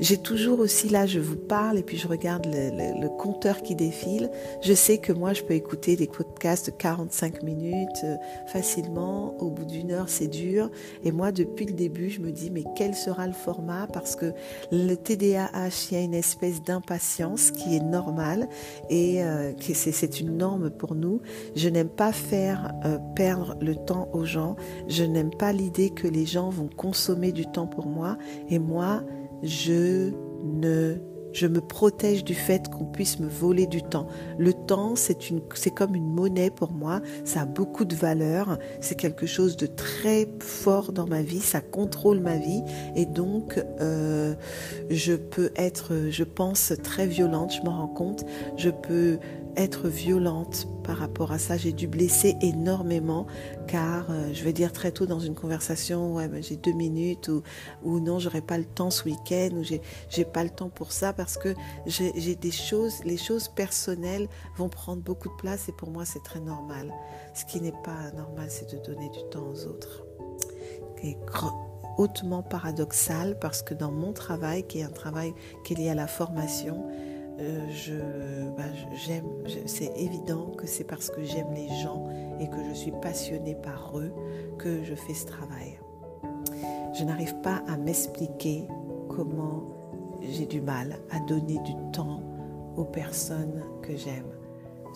J'ai 0.00 0.18
toujours 0.18 0.60
aussi 0.60 0.88
là, 0.88 1.06
je 1.06 1.20
vous 1.20 1.36
parle 1.36 1.78
et 1.78 1.82
puis 1.82 1.96
je 1.96 2.08
regarde 2.08 2.46
le, 2.46 3.08
compteur 3.18 3.62
qui 3.62 3.74
défile. 3.74 4.30
Je 4.62 4.72
sais 4.72 4.98
que 4.98 5.12
moi, 5.12 5.32
je 5.32 5.42
peux 5.42 5.54
écouter 5.54 5.96
des 5.96 6.06
podcasts 6.06 6.66
de 6.66 6.72
45 6.72 7.42
minutes 7.42 7.88
euh, 8.04 8.16
facilement. 8.46 9.36
Au 9.38 9.50
bout 9.50 9.64
d'une 9.64 9.92
heure, 9.92 10.08
c'est 10.08 10.26
dur. 10.26 10.70
Et 11.04 11.12
moi, 11.12 11.32
depuis 11.32 11.66
le 11.66 11.72
début, 11.72 12.10
je 12.10 12.20
me 12.20 12.30
dis, 12.30 12.50
mais 12.50 12.64
quel 12.76 12.94
sera 12.94 13.26
le 13.26 13.32
format? 13.32 13.86
Parce 13.92 14.16
que 14.16 14.32
le 14.72 14.94
TDAH, 14.94 15.90
il 15.90 15.96
y 15.96 16.00
a 16.00 16.04
une 16.04 16.14
espèce 16.14 16.62
d'impatience 16.62 17.50
qui 17.50 17.76
est 17.76 17.84
normale 17.84 18.48
et 18.90 19.22
euh, 19.22 19.52
c'est 19.60 20.20
une 20.20 20.36
norme 20.36 20.70
pour 20.70 20.94
nous. 20.94 21.20
Je 21.54 21.68
n'aime 21.68 21.88
pas 21.88 22.12
faire 22.12 22.72
euh, 22.84 22.98
perdre 23.14 23.56
le 23.60 23.76
temps 23.76 24.08
aux 24.12 24.24
gens. 24.24 24.56
Je 24.88 25.04
n'aime 25.04 25.30
pas 25.30 25.52
l'idée 25.52 25.90
que 25.90 26.08
les 26.08 26.26
gens 26.26 26.50
vont 26.50 26.68
consommer 26.68 27.32
du 27.32 27.46
temps 27.46 27.66
pour 27.66 27.86
moi. 27.86 28.16
Et 28.48 28.58
moi, 28.58 29.02
je 29.44 30.10
ne 30.42 30.98
je 31.34 31.48
me 31.48 31.60
protège 31.60 32.24
du 32.24 32.34
fait 32.34 32.70
qu'on 32.70 32.84
puisse 32.84 33.18
me 33.18 33.28
voler 33.28 33.66
du 33.66 33.82
temps. 33.82 34.06
Le 34.38 34.52
temps, 34.52 34.94
c'est 34.94 35.28
une, 35.30 35.42
c'est 35.54 35.72
comme 35.72 35.96
une 35.96 36.08
monnaie 36.08 36.50
pour 36.50 36.72
moi. 36.72 37.00
Ça 37.24 37.40
a 37.40 37.44
beaucoup 37.44 37.84
de 37.84 37.96
valeur. 37.96 38.56
C'est 38.80 38.94
quelque 38.94 39.26
chose 39.26 39.56
de 39.56 39.66
très 39.66 40.28
fort 40.38 40.92
dans 40.92 41.06
ma 41.06 41.22
vie. 41.22 41.40
Ça 41.40 41.60
contrôle 41.60 42.20
ma 42.20 42.36
vie. 42.36 42.62
Et 42.94 43.04
donc, 43.04 43.60
euh, 43.80 44.34
je 44.90 45.14
peux 45.14 45.50
être, 45.56 46.08
je 46.08 46.22
pense, 46.22 46.72
très 46.84 47.06
violente. 47.08 47.52
Je 47.52 47.62
m'en 47.62 47.78
rends 47.78 47.88
compte. 47.88 48.24
Je 48.56 48.70
peux 48.70 49.18
être 49.56 49.88
violente 49.88 50.68
par 50.82 50.98
rapport 50.98 51.32
à 51.32 51.38
ça. 51.38 51.56
J'ai 51.56 51.72
dû 51.72 51.86
blesser 51.86 52.36
énormément 52.40 53.26
car 53.66 54.10
euh, 54.10 54.32
je 54.32 54.44
vais 54.44 54.52
dire 54.52 54.72
très 54.72 54.92
tôt 54.92 55.06
dans 55.06 55.20
une 55.20 55.34
conversation, 55.34 56.14
ouais, 56.14 56.30
j'ai 56.42 56.56
deux 56.56 56.72
minutes 56.72 57.28
ou, 57.28 57.42
ou 57.82 58.00
non, 58.00 58.18
j'aurai 58.18 58.40
pas 58.40 58.58
le 58.58 58.64
temps 58.64 58.90
ce 58.90 59.04
week-end 59.04 59.50
ou 59.54 59.62
j'ai, 59.62 60.24
pas 60.24 60.44
le 60.44 60.50
temps 60.50 60.68
pour 60.68 60.92
ça 60.92 61.12
parce 61.12 61.36
que 61.36 61.54
j'ai, 61.86 62.12
j'ai 62.16 62.34
des 62.36 62.50
choses, 62.50 63.02
les 63.04 63.16
choses 63.16 63.48
personnelles 63.48 64.28
vont 64.56 64.68
prendre 64.68 65.02
beaucoup 65.02 65.28
de 65.28 65.36
place 65.36 65.68
et 65.68 65.72
pour 65.72 65.90
moi 65.90 66.04
c'est 66.04 66.22
très 66.22 66.40
normal. 66.40 66.92
Ce 67.34 67.44
qui 67.44 67.60
n'est 67.60 67.72
pas 67.72 68.10
normal, 68.16 68.46
c'est 68.48 68.70
de 68.70 68.78
donner 68.84 69.08
du 69.10 69.20
temps 69.30 69.46
aux 69.52 69.66
autres. 69.66 70.04
Et 71.02 71.16
hautement 71.98 72.42
paradoxal 72.42 73.38
parce 73.38 73.62
que 73.62 73.74
dans 73.74 73.90
mon 73.90 74.12
travail, 74.12 74.66
qui 74.66 74.80
est 74.80 74.84
un 74.84 74.90
travail 74.90 75.34
qui 75.64 75.74
est 75.74 75.76
lié 75.76 75.90
à 75.90 75.94
la 75.94 76.06
formation, 76.06 76.86
euh, 77.40 77.66
je, 77.70 77.94
bah, 78.56 78.72
c'est 79.66 79.92
évident 79.96 80.50
que 80.52 80.66
c'est 80.66 80.84
parce 80.84 81.10
que 81.10 81.22
j'aime 81.22 81.52
les 81.52 81.68
gens 81.82 82.08
et 82.40 82.48
que 82.48 82.64
je 82.68 82.74
suis 82.74 82.92
passionnée 83.02 83.54
par 83.54 83.98
eux 83.98 84.12
que 84.58 84.82
je 84.84 84.94
fais 84.94 85.14
ce 85.14 85.26
travail. 85.26 85.78
Je 86.94 87.04
n'arrive 87.04 87.34
pas 87.40 87.62
à 87.66 87.76
m'expliquer 87.76 88.68
comment 89.08 89.64
j'ai 90.22 90.46
du 90.46 90.60
mal 90.60 90.96
à 91.10 91.20
donner 91.20 91.58
du 91.58 91.72
temps 91.92 92.22
aux 92.76 92.84
personnes 92.84 93.62
que 93.82 93.96
j'aime. 93.96 94.30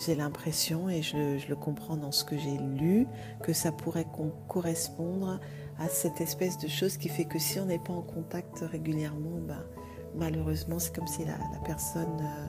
J'ai 0.05 0.15
l'impression, 0.15 0.87
et 0.87 1.01
je, 1.01 1.47
le 1.47 1.55
comprends 1.55 1.97
dans 1.97 2.13
ce 2.13 2.23
que 2.23 2.37
j'ai 2.37 2.57
lu, 2.57 3.05
que 3.43 3.51
ça 3.51 3.73
pourrait 3.73 4.07
correspondre 4.47 5.41
à 5.77 5.89
cette 5.89 6.21
espèce 6.21 6.57
de 6.57 6.69
chose 6.69 6.95
qui 6.95 7.09
fait 7.09 7.25
que 7.25 7.37
si 7.37 7.59
on 7.59 7.65
n'est 7.65 7.79
pas 7.79 7.93
en 7.93 8.01
contact 8.01 8.59
régulièrement, 8.59 9.39
bah, 9.45 9.65
malheureusement, 10.15 10.79
c'est 10.79 10.95
comme 10.95 11.07
si 11.07 11.25
la, 11.25 11.37
personne, 11.65 12.17
euh, 12.21 12.47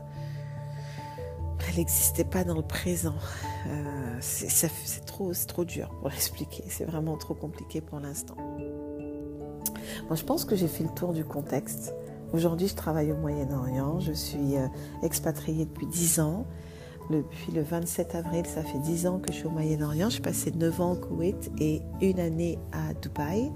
elle 1.69 1.77
n'existait 1.77 2.25
pas 2.25 2.45
dans 2.45 2.57
le 2.57 2.63
présent. 2.63 3.15
Euh, 3.69 4.17
c'est 4.21 5.05
trop, 5.07 5.33
trop 5.47 5.65
dur 5.65 5.91
pour 6.01 6.09
l'expliquer. 6.11 6.65
C'est 6.69 6.85
vraiment 6.85 7.17
trop 7.17 7.35
compliqué 7.35 7.81
pour 7.81 8.01
l'instant. 8.01 8.37
Moi, 10.07 10.17
je 10.17 10.25
pense 10.25 10.45
que 10.45 10.57
j'ai 10.57 10.69
fait 10.69 10.85
le 10.85 10.91
tour 10.91 11.13
du 11.13 11.25
contexte. 11.25 11.95
Aujourd'hui, 12.33 12.69
je 12.69 12.75
travaille 12.75 13.13
au 13.13 13.17
Moyen-Orient. 13.17 14.01
Je 14.01 14.13
suis 14.13 14.57
euh, 14.57 14.67
expatriée 15.03 15.67
depuis 15.67 15.87
10 15.87 16.21
ans. 16.21 16.47
Depuis 17.11 17.51
le 17.53 17.63
27 17.63 18.15
avril, 18.15 18.47
ça 18.47 18.63
fait 18.63 18.79
10 18.79 19.07
ans 19.09 19.19
que 19.19 19.33
je 19.33 19.39
suis 19.39 19.47
au 19.47 19.51
Moyen-Orient. 19.51 20.11
J'ai 20.11 20.21
passé 20.21 20.53
9 20.53 20.81
ans 20.81 20.93
au 20.93 20.97
Koweït 20.97 21.51
et 21.59 21.83
une 22.01 22.21
année 22.21 22.59
à 22.71 22.95
Dubaï. 22.95 23.51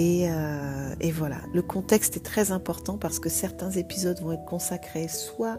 Euh, 0.00 0.94
et, 1.00 1.12
voilà, 1.12 1.36
le 1.54 1.62
contexte 1.62 2.16
est 2.16 2.24
très 2.24 2.50
important 2.50 2.98
parce 2.98 3.20
que 3.20 3.28
certains 3.28 3.70
épisodes 3.70 4.20
vont 4.20 4.32
être 4.32 4.44
consacrés 4.44 5.08
soit 5.08 5.58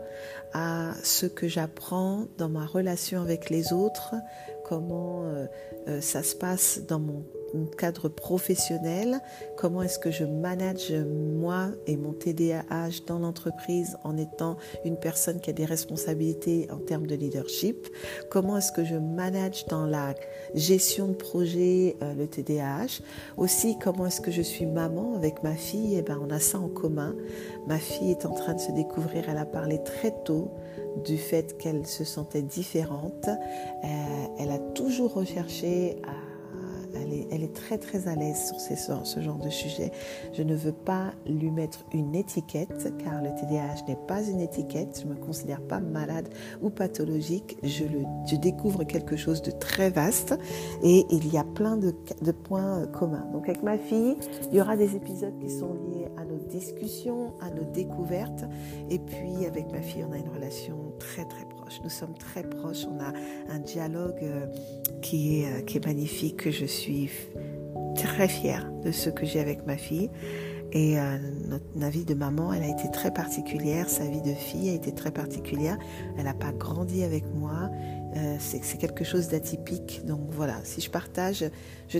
à 0.53 0.91
ce 1.03 1.25
que 1.25 1.47
j'apprends 1.47 2.25
dans 2.37 2.49
ma 2.49 2.65
relation 2.65 3.21
avec 3.21 3.49
les 3.49 3.71
autres, 3.71 4.15
comment 4.65 5.23
euh, 5.23 5.45
euh, 5.87 6.01
ça 6.01 6.23
se 6.23 6.35
passe 6.35 6.81
dans 6.85 6.99
mon 6.99 7.23
cadre 7.77 8.09
professionnel, 8.09 9.19
comment 9.57 9.81
est-ce 9.81 9.99
que 9.99 10.11
je 10.11 10.23
manage 10.23 10.91
moi 10.91 11.69
et 11.87 11.97
mon 11.97 12.13
TDAH 12.13 13.05
dans 13.07 13.19
l'entreprise 13.19 13.97
en 14.03 14.17
étant 14.17 14.57
une 14.85 14.97
personne 14.97 15.39
qui 15.39 15.49
a 15.49 15.53
des 15.53 15.65
responsabilités 15.65 16.67
en 16.71 16.77
termes 16.77 17.07
de 17.07 17.15
leadership, 17.15 17.87
comment 18.29 18.57
est-ce 18.57 18.71
que 18.71 18.85
je 18.85 18.95
manage 18.95 19.65
dans 19.67 19.85
la 19.85 20.13
gestion 20.55 21.07
de 21.09 21.13
projet 21.13 21.95
euh, 22.01 22.13
le 22.13 22.27
TDAH, 22.27 23.01
aussi 23.37 23.77
comment 23.79 24.05
est-ce 24.05 24.21
que 24.21 24.31
je 24.31 24.41
suis 24.41 24.65
maman 24.65 25.15
avec 25.15 25.43
ma 25.43 25.55
fille, 25.55 25.95
et 25.95 25.99
eh 25.99 26.01
ben 26.01 26.19
on 26.21 26.29
a 26.29 26.39
ça 26.39 26.59
en 26.59 26.67
commun. 26.67 27.15
Ma 27.67 27.77
fille 27.77 28.11
est 28.11 28.25
en 28.25 28.33
train 28.33 28.53
de 28.53 28.59
se 28.59 28.71
découvrir, 28.71 29.25
elle 29.29 29.37
a 29.37 29.45
parlé 29.45 29.81
très 29.83 30.11
tôt 30.23 30.51
du 31.05 31.17
fait 31.17 31.57
qu'elle 31.57 31.85
se 31.85 32.03
sentait 32.03 32.41
différente. 32.41 33.27
Euh, 33.27 33.87
elle 34.39 34.51
a 34.51 34.59
toujours 34.59 35.13
recherché 35.13 36.01
à 36.05 36.30
elle 37.31 37.43
est, 37.43 37.53
très 37.53 37.77
très 37.77 38.07
à 38.07 38.15
l'aise 38.15 38.53
sur 38.57 39.05
ce 39.05 39.19
genre 39.19 39.37
de 39.37 39.49
sujet. 39.49 39.91
Je 40.33 40.43
ne 40.43 40.55
veux 40.55 40.71
pas 40.71 41.13
lui 41.25 41.51
mettre 41.51 41.85
une 41.93 42.15
étiquette, 42.15 42.93
car 43.03 43.21
le 43.21 43.29
TDAH 43.29 43.87
n'est 43.87 43.99
pas 44.07 44.23
une 44.23 44.39
étiquette. 44.39 45.01
Je 45.01 45.07
ne 45.07 45.13
me 45.13 45.19
considère 45.19 45.61
pas 45.61 45.79
malade 45.79 46.29
ou 46.61 46.69
pathologique. 46.69 47.57
Je, 47.63 47.85
découvre 48.41 48.83
quelque 48.85 49.15
chose 49.15 49.43
de 49.43 49.51
très 49.51 49.91
vaste 49.91 50.35
et 50.81 51.05
il 51.11 51.31
y 51.31 51.37
a 51.37 51.43
plein 51.43 51.77
de, 51.77 51.93
de 52.21 52.31
points 52.31 52.87
communs. 52.87 53.27
Donc 53.33 53.47
avec 53.47 53.61
ma 53.61 53.77
fille, 53.77 54.15
il 54.51 54.57
y 54.57 54.61
aura 54.61 54.75
des 54.75 54.95
épisodes 54.95 55.37
qui 55.39 55.49
sont 55.49 55.73
liés 55.73 56.07
à 56.17 56.25
nos 56.25 56.39
discussions, 56.49 57.33
à 57.39 57.51
nos 57.51 57.65
découvertes. 57.71 58.45
Et 58.89 58.97
puis 58.97 59.45
avec 59.45 59.71
ma 59.71 59.81
fille, 59.81 60.03
on 60.09 60.11
a 60.11 60.17
une 60.17 60.29
relation 60.29 60.75
très 60.97 61.25
très 61.25 61.45
proche. 61.45 61.60
Nous 61.83 61.89
sommes 61.89 62.17
très 62.17 62.43
proches. 62.43 62.85
On 62.85 62.99
a 62.99 63.13
un 63.53 63.59
dialogue 63.59 64.19
euh, 64.23 64.45
qui 65.01 65.41
est, 65.41 65.45
euh, 65.45 65.61
qui 65.61 65.77
est 65.77 65.85
magnifique, 65.85 66.37
que 66.37 66.51
je 66.51 66.65
suis 66.65 67.09
très 67.95 68.27
fière 68.27 68.69
de 68.83 68.91
ce 68.91 69.09
que 69.09 69.25
j'ai 69.25 69.39
avec 69.39 69.65
ma 69.65 69.77
fille. 69.77 70.09
Et 70.73 70.99
euh, 70.99 71.17
notre, 71.47 71.91
vie 71.91 72.05
de 72.05 72.13
maman, 72.13 72.53
elle 72.53 72.63
a 72.63 72.67
été 72.67 72.89
très 72.91 73.11
particulière. 73.11 73.89
Sa 73.89 74.05
vie 74.05 74.21
de 74.21 74.33
fille 74.33 74.69
a 74.69 74.73
été 74.73 74.93
très 74.93 75.11
particulière. 75.11 75.77
Elle 76.17 76.25
n'a 76.25 76.33
pas 76.33 76.51
grandi 76.51 77.03
avec 77.03 77.23
moi. 77.33 77.69
C'est 78.39 78.77
quelque 78.77 79.05
chose 79.05 79.29
d'atypique. 79.29 80.05
Donc 80.05 80.19
voilà, 80.31 80.55
si 80.63 80.81
je 80.81 80.89
partage, 80.89 81.45
je, 81.87 81.99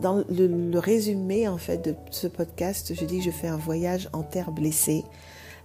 dans 0.00 0.24
le, 0.30 0.46
le, 0.46 0.78
résumé 0.78 1.48
en 1.48 1.58
fait 1.58 1.84
de 1.84 1.94
ce 2.10 2.28
podcast, 2.28 2.92
je 2.94 3.04
dis 3.04 3.18
que 3.18 3.24
je 3.24 3.30
fais 3.30 3.48
un 3.48 3.56
voyage 3.56 4.08
en 4.12 4.22
terre 4.22 4.52
blessée. 4.52 5.04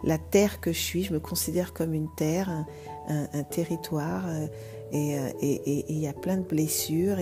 La 0.04 0.18
terre 0.18 0.60
que 0.60 0.72
je 0.72 0.80
suis, 0.80 1.04
je 1.04 1.14
me 1.14 1.20
considère 1.20 1.74
comme 1.74 1.94
une 1.94 2.10
terre, 2.16 2.66
un, 3.08 3.44
territoire. 3.44 4.26
Euh, 4.28 4.48
et 4.94 5.86
il 5.90 5.98
y 5.98 6.08
a 6.08 6.14
plein 6.14 6.38
de 6.38 6.44
blessures 6.44 7.20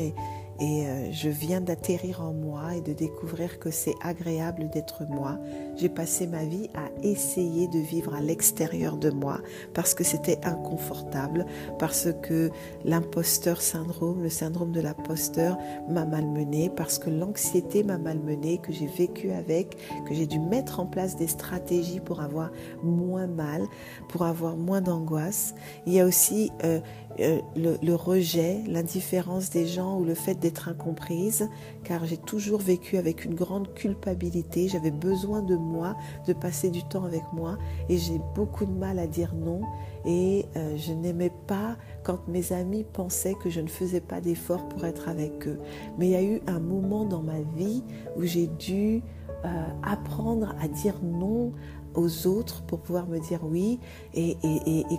et 0.59 0.87
euh, 0.87 1.11
je 1.11 1.29
viens 1.29 1.59
d'atterrir 1.59 2.21
en 2.21 2.31
moi 2.31 2.75
et 2.75 2.81
de 2.81 2.93
découvrir 2.93 3.59
que 3.59 3.71
c'est 3.71 3.95
agréable 4.01 4.69
d'être 4.69 5.03
moi. 5.09 5.37
J'ai 5.75 5.89
passé 5.89 6.27
ma 6.27 6.45
vie 6.45 6.69
à 6.73 6.89
essayer 7.03 7.67
de 7.67 7.79
vivre 7.79 8.15
à 8.15 8.21
l'extérieur 8.21 8.97
de 8.97 9.09
moi 9.09 9.41
parce 9.73 9.93
que 9.93 10.03
c'était 10.03 10.39
inconfortable, 10.45 11.45
parce 11.77 12.07
que 12.21 12.49
l'imposteur 12.85 13.61
syndrome, 13.61 14.23
le 14.23 14.29
syndrome 14.29 14.71
de 14.71 14.79
l'imposteur 14.79 15.57
m'a 15.89 16.05
malmené, 16.05 16.69
parce 16.69 16.99
que 16.99 17.09
l'anxiété 17.09 17.83
m'a 17.83 17.97
malmené, 17.97 18.57
que 18.57 18.71
j'ai 18.71 18.87
vécu 18.87 19.31
avec, 19.31 19.77
que 20.07 20.13
j'ai 20.13 20.27
dû 20.27 20.39
mettre 20.39 20.79
en 20.79 20.85
place 20.85 21.17
des 21.17 21.27
stratégies 21.27 21.99
pour 21.99 22.21
avoir 22.21 22.51
moins 22.81 23.27
mal, 23.27 23.63
pour 24.07 24.23
avoir 24.23 24.55
moins 24.55 24.81
d'angoisse. 24.81 25.53
Il 25.85 25.93
y 25.93 25.99
a 25.99 26.05
aussi 26.05 26.51
euh, 26.63 26.79
euh, 27.19 27.39
le, 27.55 27.95
rejet, 27.95 28.61
l'indifférence 28.67 29.49
des 29.49 29.65
gens 29.65 29.97
ou 29.99 30.03
le 30.03 30.15
fait 30.15 30.35
d'être 30.35 30.67
incomprise, 30.67 31.49
car 31.83 32.05
j'ai 32.05 32.17
toujours 32.17 32.59
vécu 32.59 32.97
avec 32.97 33.23
une 33.25 33.35
grande 33.35 33.73
culpabilité. 33.73 34.67
J'avais 34.67 34.91
besoin 34.91 35.41
de 35.41 35.55
moi, 35.55 35.95
de 36.27 36.33
passer 36.33 36.69
du 36.69 36.83
temps 36.83 37.05
avec 37.05 37.23
moi, 37.33 37.57
et 37.89 37.97
j'ai 37.97 38.19
beaucoup 38.35 38.65
de 38.65 38.71
mal 38.71 38.99
à 38.99 39.07
dire 39.07 39.33
non. 39.33 39.61
Et 40.05 40.45
euh, 40.55 40.75
je 40.77 40.91
n'aimais 40.91 41.31
pas 41.47 41.77
quand 42.03 42.27
mes 42.27 42.51
amis 42.51 42.83
pensaient 42.83 43.35
que 43.35 43.49
je 43.49 43.61
ne 43.61 43.67
faisais 43.67 44.01
pas 44.01 44.21
d'efforts 44.21 44.67
pour 44.67 44.85
être 44.85 45.07
avec 45.07 45.47
eux. 45.47 45.59
Mais 45.97 46.07
il 46.07 46.11
y 46.11 46.15
a 46.15 46.23
eu 46.23 46.41
un 46.47 46.59
moment 46.59 47.05
dans 47.05 47.23
ma 47.23 47.39
vie 47.55 47.83
où 48.17 48.23
j'ai 48.23 48.47
dû 48.47 49.01
euh, 49.45 49.65
apprendre 49.83 50.55
à 50.59 50.67
dire 50.67 50.95
non 51.03 51.53
aux 51.95 52.27
autres 52.27 52.63
pour 52.63 52.79
pouvoir 52.79 53.07
me 53.07 53.19
dire 53.19 53.39
oui. 53.43 53.79
Et, 54.13 54.37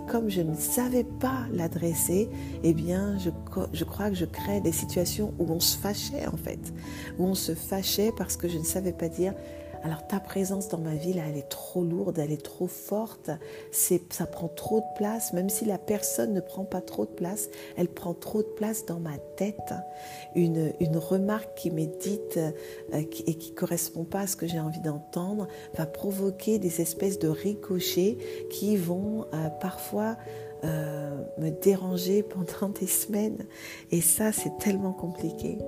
comme 0.07 0.29
je 0.29 0.41
ne 0.41 0.55
savais 0.55 1.03
pas 1.03 1.45
l'adresser, 1.51 2.29
eh 2.63 2.73
bien, 2.73 3.17
je, 3.17 3.29
je 3.73 3.83
crois 3.83 4.09
que 4.09 4.15
je 4.15 4.25
crée 4.25 4.61
des 4.61 4.71
situations 4.71 5.33
où 5.39 5.51
on 5.51 5.59
se 5.59 5.77
fâchait 5.77 6.27
en 6.27 6.37
fait, 6.37 6.73
où 7.17 7.25
on 7.25 7.35
se 7.35 7.53
fâchait 7.53 8.11
parce 8.15 8.37
que 8.37 8.47
je 8.47 8.57
ne 8.57 8.63
savais 8.63 8.93
pas 8.93 9.09
dire 9.09 9.33
alors 9.83 10.05
ta 10.07 10.19
présence 10.19 10.67
dans 10.69 10.77
ma 10.77 10.95
vie, 10.95 11.13
là, 11.13 11.23
elle 11.29 11.37
est 11.37 11.49
trop 11.49 11.83
lourde, 11.83 12.19
elle 12.19 12.31
est 12.31 12.43
trop 12.43 12.67
forte, 12.67 13.29
ça 13.71 14.25
prend 14.25 14.47
trop 14.47 14.79
de 14.79 14.97
place, 14.97 15.33
même 15.33 15.49
si 15.49 15.65
la 15.65 15.77
personne 15.77 16.33
ne 16.33 16.41
prend 16.41 16.65
pas 16.65 16.81
trop 16.81 17.05
de 17.05 17.11
place, 17.11 17.49
elle 17.75 17.87
prend 17.87 18.13
trop 18.13 18.41
de 18.41 18.47
place 18.47 18.85
dans 18.85 18.99
ma 18.99 19.17
tête. 19.35 19.73
Une, 20.35 20.73
une 20.79 20.97
remarque 20.97 21.55
qui 21.55 21.71
m'est 21.71 21.99
dite 21.99 22.37
euh, 22.37 22.51
et 22.93 23.35
qui 23.35 23.51
ne 23.51 23.55
correspond 23.55 24.03
pas 24.03 24.21
à 24.21 24.27
ce 24.27 24.35
que 24.35 24.47
j'ai 24.47 24.59
envie 24.59 24.81
d'entendre 24.81 25.47
va 25.75 25.85
provoquer 25.85 26.59
des 26.59 26.81
espèces 26.81 27.19
de 27.19 27.27
ricochets 27.27 28.17
qui 28.49 28.77
vont 28.77 29.25
euh, 29.33 29.49
parfois 29.61 30.17
euh, 30.63 31.23
me 31.37 31.51
déranger 31.51 32.23
pendant 32.49 32.69
des 32.69 32.87
semaines. 32.87 33.45
Et 33.91 34.01
ça, 34.01 34.31
c'est 34.31 34.57
tellement 34.57 34.93
compliqué. 34.93 35.59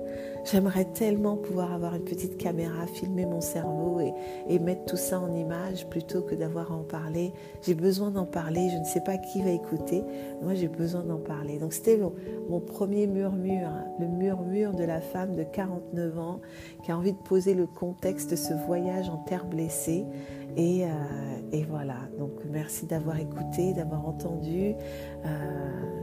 J'aimerais 0.44 0.86
tellement 0.86 1.36
pouvoir 1.36 1.72
avoir 1.72 1.94
une 1.94 2.04
petite 2.04 2.36
caméra, 2.36 2.86
filmer 2.86 3.26
mon 3.26 3.40
cerveau 3.40 4.00
et, 4.00 4.12
et 4.48 4.58
mettre 4.58 4.84
tout 4.86 4.96
ça 4.96 5.20
en 5.20 5.34
image 5.34 5.86
plutôt 5.88 6.22
que 6.22 6.34
d'avoir 6.34 6.72
à 6.72 6.74
en 6.74 6.82
parler. 6.82 7.32
J'ai 7.62 7.74
besoin 7.74 8.10
d'en 8.10 8.26
parler. 8.26 8.68
Je 8.70 8.78
ne 8.78 8.84
sais 8.84 9.00
pas 9.00 9.18
qui 9.18 9.42
va 9.42 9.50
écouter. 9.50 10.02
Moi, 10.42 10.54
j'ai 10.54 10.68
besoin 10.68 11.02
d'en 11.02 11.18
parler. 11.18 11.58
Donc, 11.58 11.72
c'était 11.72 11.98
mon, 12.48 12.60
premier 12.60 13.06
murmure, 13.06 13.68
hein, 13.68 13.84
le 13.98 14.06
murmure 14.06 14.72
de 14.72 14.84
la 14.84 15.00
femme 15.00 15.34
de 15.36 15.42
49 15.42 16.18
ans 16.18 16.40
qui 16.82 16.92
a 16.92 16.96
envie 16.96 17.12
de 17.12 17.18
poser 17.18 17.54
le 17.54 17.66
contexte 17.66 18.30
de 18.30 18.36
ce 18.36 18.54
voyage 18.54 19.08
en 19.08 19.18
terre 19.18 19.44
blessée. 19.44 20.04
Et, 20.56 20.84
euh, 20.84 21.64
voilà. 21.68 21.96
Donc, 22.18 22.32
merci 22.50 22.86
d'avoir 22.86 23.18
écouté, 23.18 23.72
d'avoir 23.72 24.08
entendu. 24.08 24.74
Euh, 25.24 25.28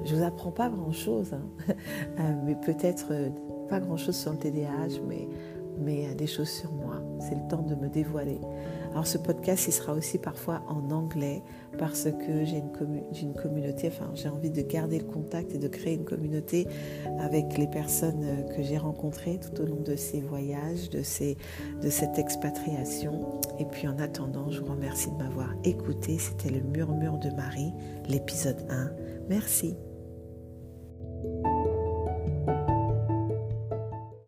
je 0.05 0.15
vous 0.15 0.23
apprends 0.23 0.51
pas 0.51 0.69
grand-chose, 0.69 1.33
hein. 1.33 1.41
euh, 2.19 2.33
mais 2.45 2.55
peut-être 2.55 3.11
pas 3.67 3.79
grand-chose 3.79 4.15
sur 4.15 4.31
le 4.31 4.37
TDAH, 4.37 5.01
mais, 5.07 5.27
mais 5.79 6.13
des 6.15 6.27
choses 6.27 6.49
sur 6.49 6.71
moi. 6.71 7.01
C'est 7.19 7.35
le 7.35 7.47
temps 7.49 7.63
de 7.63 7.75
me 7.75 7.89
dévoiler. 7.89 8.39
Alors 8.91 9.05
ce 9.05 9.17
podcast, 9.17 9.65
il 9.67 9.73
sera 9.73 9.93
aussi 9.93 10.17
parfois 10.17 10.63
en 10.67 10.89
anglais 10.91 11.43
parce 11.77 12.05
que 12.05 12.45
j'ai 12.45 12.57
une, 12.57 13.33
communauté, 13.33 13.89
enfin 13.89 14.09
j'ai 14.15 14.29
envie 14.29 14.49
de 14.49 14.61
garder 14.61 14.97
le 14.97 15.05
contact 15.05 15.53
et 15.53 15.59
de 15.59 15.67
créer 15.67 15.93
une 15.93 16.05
communauté 16.05 16.67
avec 17.19 17.57
les 17.57 17.67
personnes 17.67 18.45
que 18.55 18.63
j'ai 18.63 18.77
rencontrées 18.77 19.39
tout 19.39 19.61
au 19.61 19.65
long 19.65 19.81
de 19.81 19.95
ces 19.95 20.21
voyages, 20.21 20.89
de, 20.89 20.99
de 20.99 21.89
cette 21.89 22.17
expatriation. 22.17 23.39
Et 23.59 23.65
puis 23.65 23.87
en 23.87 23.99
attendant, 23.99 24.49
je 24.49 24.61
vous 24.61 24.71
remercie 24.71 25.11
de 25.11 25.17
m'avoir 25.17 25.49
écouté. 25.63 26.17
C'était 26.17 26.49
le 26.49 26.61
murmure 26.61 27.17
de 27.17 27.29
Marie, 27.29 27.73
l'épisode 28.09 28.65
1. 28.69 28.91
Merci. 29.29 29.75